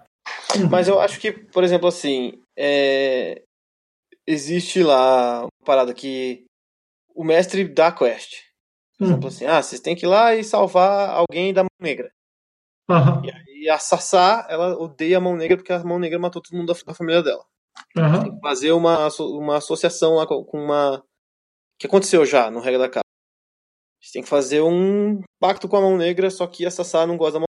Mas 0.70 0.88
eu 0.88 1.00
acho 1.00 1.20
que, 1.20 1.32
por 1.32 1.64
exemplo, 1.64 1.88
assim, 1.88 2.40
é... 2.58 3.42
existe 4.28 4.84
lá 4.84 5.42
uma 5.42 5.66
parada 5.66 5.94
que 5.94 6.46
o 7.16 7.24
mestre 7.24 7.64
dá 7.68 7.92
quest. 7.92 8.49
Por 9.00 9.06
exemplo, 9.06 9.26
hum. 9.26 9.28
assim, 9.30 9.46
ah, 9.46 9.64
vocês 9.64 9.80
têm 9.80 9.96
que 9.96 10.06
ir 10.06 10.10
lá 10.10 10.36
e 10.36 10.44
salvar 10.44 11.10
alguém 11.12 11.54
da 11.54 11.64
mão 11.64 11.70
negra. 11.80 12.12
Uhum. 12.90 13.24
E 13.24 13.32
aí 13.32 13.70
a 13.70 13.80
Sassá, 13.80 14.46
ela 14.50 14.78
odeia 14.78 15.18
a 15.18 15.22
mão 15.22 15.38
negra 15.38 15.56
porque 15.56 15.72
a 15.72 15.82
mão 15.86 15.98
negra 15.98 16.20
matou 16.20 16.42
todo 16.42 16.58
mundo 16.58 16.74
da, 16.86 16.94
família 16.94 17.24
dela. 17.24 17.46
Uhum. 17.96 18.24
Tem 18.24 18.36
que 18.36 18.42
fazer 18.42 18.74
uma, 18.74 19.08
uma 19.20 19.58
associação 19.58 20.16
lá 20.16 20.28
com 20.28 20.44
uma. 20.52 21.02
que 21.80 21.88
aconteceu 21.88 22.26
já 22.26 22.52
no 22.52 22.60
Regra 22.60 22.80
da 22.80 22.90
Casa. 22.90 23.04
Gente 24.02 24.14
tem 24.14 24.22
que 24.22 24.28
fazer 24.28 24.62
um 24.62 25.22
pacto 25.40 25.70
com 25.70 25.78
a 25.78 25.82
mão 25.82 25.96
negra, 25.96 26.30
só 26.30 26.46
que 26.46 26.66
a 26.66 26.72
Sassá 26.72 27.08
não 27.08 27.16
gosta 27.16 27.34
da 27.34 27.40
mão 27.40 27.46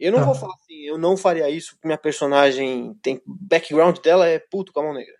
Eu 0.00 0.10
não 0.10 0.18
uhum. 0.18 0.24
vou 0.24 0.34
falar 0.34 0.54
assim, 0.54 0.80
eu 0.82 0.98
não 0.98 1.16
faria 1.16 1.48
isso 1.48 1.74
porque 1.74 1.86
minha 1.86 1.98
personagem 1.98 2.94
tem. 3.02 3.22
background 3.24 3.98
dela 4.00 4.26
é 4.26 4.40
puto 4.40 4.72
com 4.72 4.80
a 4.80 4.82
mão 4.82 4.94
negra. 4.94 5.14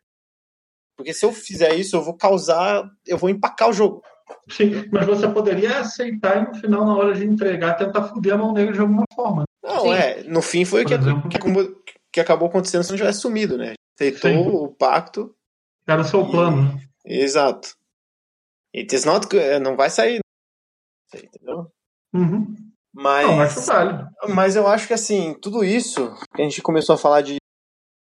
Porque 0.97 1.15
se 1.15 1.25
eu 1.25 1.33
fizer 1.33 1.75
isso, 1.77 1.95
eu 1.95 2.03
vou 2.03 2.17
causar. 2.17 2.83
eu 3.07 3.17
vou 3.17 3.31
empacar 3.31 3.69
o 3.69 3.73
jogo. 3.73 4.03
Sim, 4.49 4.89
mas 4.91 5.07
você 5.07 5.29
poderia 5.29 5.81
aceitar 5.81 6.43
e 6.43 6.49
no 6.49 6.55
final, 6.55 6.85
na 6.85 6.97
hora 6.97 7.15
de 7.15 7.25
entregar, 7.25 7.75
tentar 7.75 8.05
foder 8.05 8.35
a 8.35 8.39
mão 8.39 8.53
negra 8.53 8.73
de 8.73 8.81
alguma 8.81 9.05
forma. 9.15 9.45
Não, 9.63 9.83
Sim. 9.83 9.93
é. 9.93 10.23
No 10.25 10.43
fim 10.43 10.65
foi 10.65 10.85
o 10.85 10.87
que, 10.87 10.99
que, 10.99 11.77
que, 12.13 12.21
acabou 12.21 12.49
acontecendo 12.49 12.83
se 12.83 12.91
não 12.91 12.97
tivesse 12.97 13.21
sumido, 13.21 13.57
né? 13.57 13.75
Aceitou 13.95 14.31
Sim. 14.31 14.49
o 14.49 14.69
pacto. 14.69 15.35
Era 15.87 16.01
o 16.01 16.05
seu 16.05 16.27
plano. 16.29 16.81
E... 17.05 17.21
Exato. 17.21 17.77
It 18.75 18.95
is 18.95 19.05
not 19.05 19.27
good. 19.27 19.61
Não 19.61 19.77
vai 19.77 19.91
sair. 19.91 20.21
Entendeu? 21.15 21.71
Uhum. 22.13 22.55
Mas, 22.93 23.27
não, 23.27 23.41
acho 23.41 23.61
válido. 23.61 24.09
mas 24.29 24.57
eu 24.57 24.67
acho 24.67 24.87
que 24.87 24.95
assim, 24.95 25.35
tudo 25.41 25.65
isso 25.65 26.13
que 26.35 26.43
a 26.43 26.45
gente 26.45 26.61
começou 26.61 26.95
a 26.95 26.99
falar 26.99 27.23
de. 27.23 27.37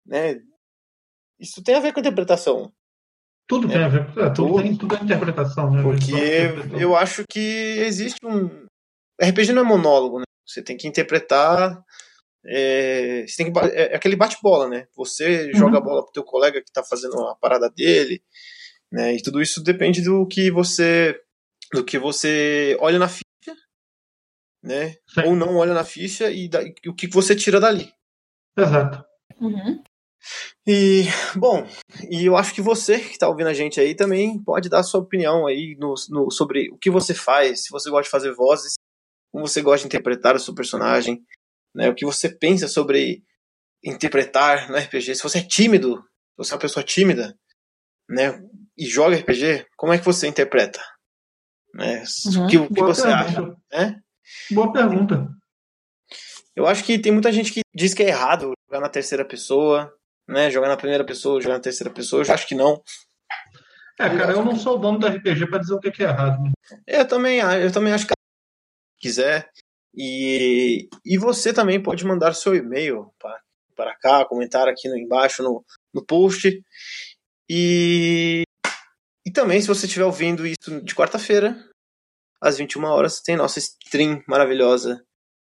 Né, 0.06 0.42
isso 1.40 1.64
tem 1.64 1.76
a 1.76 1.80
ver 1.80 1.94
com 1.94 2.00
interpretação. 2.00 2.72
Tudo 3.50 3.68
tem 3.68 3.84
a 3.84 3.88
ver, 3.88 4.02
é, 4.02 4.30
tudo, 4.30 4.34
tudo, 4.34 4.62
tem, 4.62 4.76
tudo 4.78 4.96
é 4.96 5.04
interpretação, 5.04 5.72
né? 5.72 5.82
Porque 5.82 6.14
eu 6.80 6.96
acho 6.96 7.24
que 7.28 7.80
existe 7.80 8.24
um. 8.24 8.68
RPG 9.20 9.54
não 9.54 9.64
é 9.64 9.66
monólogo, 9.66 10.20
né? 10.20 10.26
Você 10.46 10.62
tem 10.62 10.78
que 10.78 10.88
interpretar. 10.88 11.84
É, 12.46 13.26
você 13.28 13.44
tem 13.44 13.52
que, 13.52 13.60
é, 13.60 13.94
é 13.94 13.96
aquele 13.96 14.16
bate-bola, 14.16 14.70
né? 14.70 14.88
Você 14.96 15.48
uhum. 15.48 15.56
joga 15.56 15.80
a 15.80 15.82
bola 15.82 16.04
pro 16.04 16.14
teu 16.14 16.24
colega 16.24 16.62
que 16.62 16.72
tá 16.72 16.84
fazendo 16.84 17.20
a 17.24 17.36
parada 17.36 17.68
dele, 17.72 18.22
né? 18.92 19.16
E 19.16 19.22
tudo 19.24 19.42
isso 19.42 19.64
depende 19.64 20.04
do 20.04 20.28
que 20.28 20.52
você 20.52 21.20
do 21.74 21.84
que 21.84 21.98
você 21.98 22.78
olha 22.80 23.00
na 23.00 23.08
ficha, 23.08 23.58
né? 24.64 24.92
Sim. 25.08 25.24
Ou 25.26 25.36
não 25.36 25.56
olha 25.56 25.74
na 25.74 25.84
ficha 25.84 26.30
e, 26.30 26.48
da, 26.48 26.62
e 26.62 26.88
o 26.88 26.94
que 26.94 27.08
você 27.08 27.36
tira 27.36 27.60
dali. 27.60 27.92
Exato. 28.56 29.04
Uhum. 29.42 29.82
E, 30.68 31.04
bom, 31.36 31.68
e 32.10 32.26
eu 32.26 32.36
acho 32.36 32.54
que 32.54 32.62
você 32.62 33.00
que 33.00 33.12
está 33.12 33.28
ouvindo 33.28 33.48
a 33.48 33.54
gente 33.54 33.80
aí 33.80 33.96
também 33.96 34.42
pode 34.44 34.70
dar 34.70 34.80
a 34.80 34.84
sua 34.84 35.00
opinião 35.00 35.48
aí 35.48 35.76
no, 35.80 35.94
no, 36.10 36.32
sobre 36.32 36.70
o 36.72 36.78
que 36.78 36.90
você 36.90 37.14
faz, 37.14 37.64
se 37.64 37.72
você 37.72 37.90
gosta 37.90 38.04
de 38.04 38.10
fazer 38.10 38.34
vozes, 38.34 38.74
como 39.32 39.48
você 39.48 39.62
gosta 39.62 39.82
de 39.82 39.88
interpretar 39.88 40.36
o 40.36 40.40
seu 40.40 40.54
personagem, 40.54 41.24
né, 41.74 41.90
o 41.90 41.96
que 41.96 42.06
você 42.06 42.30
pensa 42.30 42.68
sobre 42.68 43.24
interpretar 43.84 44.70
no 44.70 44.78
RPG, 44.78 45.16
se 45.16 45.24
você 45.24 45.40
é 45.40 45.48
tímido, 45.48 45.98
se 45.98 46.38
você 46.38 46.54
é 46.54 46.56
uma 46.56 46.62
pessoa 46.62 46.84
tímida, 46.84 47.38
né, 48.10 48.42
e 48.78 48.86
joga 48.86 49.16
RPG, 49.16 49.68
como 49.78 49.94
é 49.94 49.98
que 49.98 50.06
você 50.06 50.28
interpreta? 50.28 50.82
Né? 51.74 52.04
Uhum. 52.26 52.46
O 52.46 52.48
que, 52.48 52.58
o 52.58 52.68
que 52.68 52.82
você 52.82 53.04
pergunta. 53.04 53.24
acha? 53.24 53.56
né? 53.72 54.02
Boa 54.52 54.72
pergunta. 54.72 55.30
Eu 56.56 56.68
acho 56.68 56.84
que 56.84 57.00
tem 57.00 57.12
muita 57.12 57.32
gente 57.32 57.54
que 57.54 57.62
diz 57.74 57.94
que 57.94 58.04
é 58.04 58.10
errado 58.10 58.52
jogar 58.68 58.82
na 58.82 58.90
terceira 58.90 59.24
pessoa, 59.24 59.94
né? 60.30 60.50
Jogar 60.50 60.68
na 60.68 60.78
primeira 60.78 61.04
pessoa, 61.04 61.42
jogar 61.42 61.56
na 61.56 61.62
terceira 61.62 61.92
pessoa. 61.92 62.24
Eu 62.24 62.34
acho 62.34 62.48
que 62.48 62.56
não. 62.56 62.82
É, 64.00 64.08
cara, 64.08 64.32
eu 64.32 64.46
não 64.46 64.56
sou 64.56 64.76
o 64.76 64.80
dono 64.80 65.00
do 65.00 65.08
RPG 65.08 65.48
pra 65.48 65.60
dizer 65.60 65.74
o 65.74 65.80
que 65.80 66.04
é 66.04 66.06
errado. 66.06 66.42
né? 66.42 66.52
Eu 66.88 67.06
também, 67.06 67.40
eu 67.40 67.72
também 67.72 67.92
acho 67.92 68.08
que 68.08 68.14
quiser. 68.98 69.50
E, 69.94 70.88
e 71.04 71.18
você 71.18 71.52
também 71.52 71.82
pode 71.82 72.06
mandar 72.06 72.34
seu 72.34 72.56
e-mail 72.56 73.12
para, 73.20 73.42
para 73.76 73.96
cá, 73.98 74.24
comentar 74.24 74.68
aqui 74.68 74.88
no, 74.88 74.96
embaixo 74.96 75.44
no, 75.44 75.66
no 75.94 76.06
post. 76.06 76.64
E, 77.50 78.44
e 79.26 79.32
também, 79.32 79.60
se 79.60 79.68
você 79.68 79.88
estiver 79.88 80.06
ouvindo 80.06 80.46
isso 80.46 80.80
de 80.82 80.96
quarta-feira, 80.96 81.58
às 82.40 82.58
21 82.58 82.86
horas, 82.86 83.20
tem 83.20 83.36
nossa 83.36 83.60
stream 83.60 84.24
maravilhosa, 84.28 85.04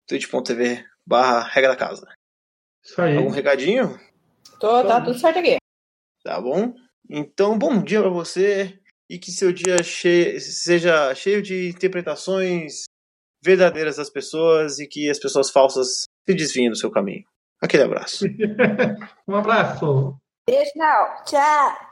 twitch.tv 0.08 0.84
barra 1.08 1.42
regra 1.42 1.70
da 1.70 1.78
casa. 1.78 2.06
Isso 2.84 3.02
aí. 3.02 3.16
Algum 3.16 3.30
recadinho? 3.30 3.98
Tô, 4.62 4.84
tá 4.86 5.02
tudo 5.02 5.18
certo 5.18 5.40
aqui. 5.40 5.58
Tá 6.24 6.40
bom? 6.40 6.74
Então, 7.10 7.58
bom 7.58 7.82
dia 7.84 8.00
para 8.00 8.10
você 8.12 8.80
e 9.10 9.18
que 9.18 9.32
seu 9.32 9.52
dia 9.52 9.82
che- 9.84 10.40
seja 10.40 11.14
cheio 11.16 11.42
de 11.42 11.70
interpretações 11.70 12.84
verdadeiras 13.44 13.98
das 13.98 14.10
pessoas 14.10 14.78
e 14.80 14.88
que 14.88 15.10
as 15.10 15.20
pessoas 15.20 15.50
falsas 15.50 16.04
se 16.30 16.36
desviem 16.36 16.70
do 16.70 16.76
seu 16.78 16.92
caminho. 16.92 17.26
Aquele 17.60 17.84
abraço. 17.84 18.26
Um 19.28 19.36
abraço. 19.36 20.16
Beijo, 20.48 20.72
não. 20.76 21.24
Tchau. 21.26 21.91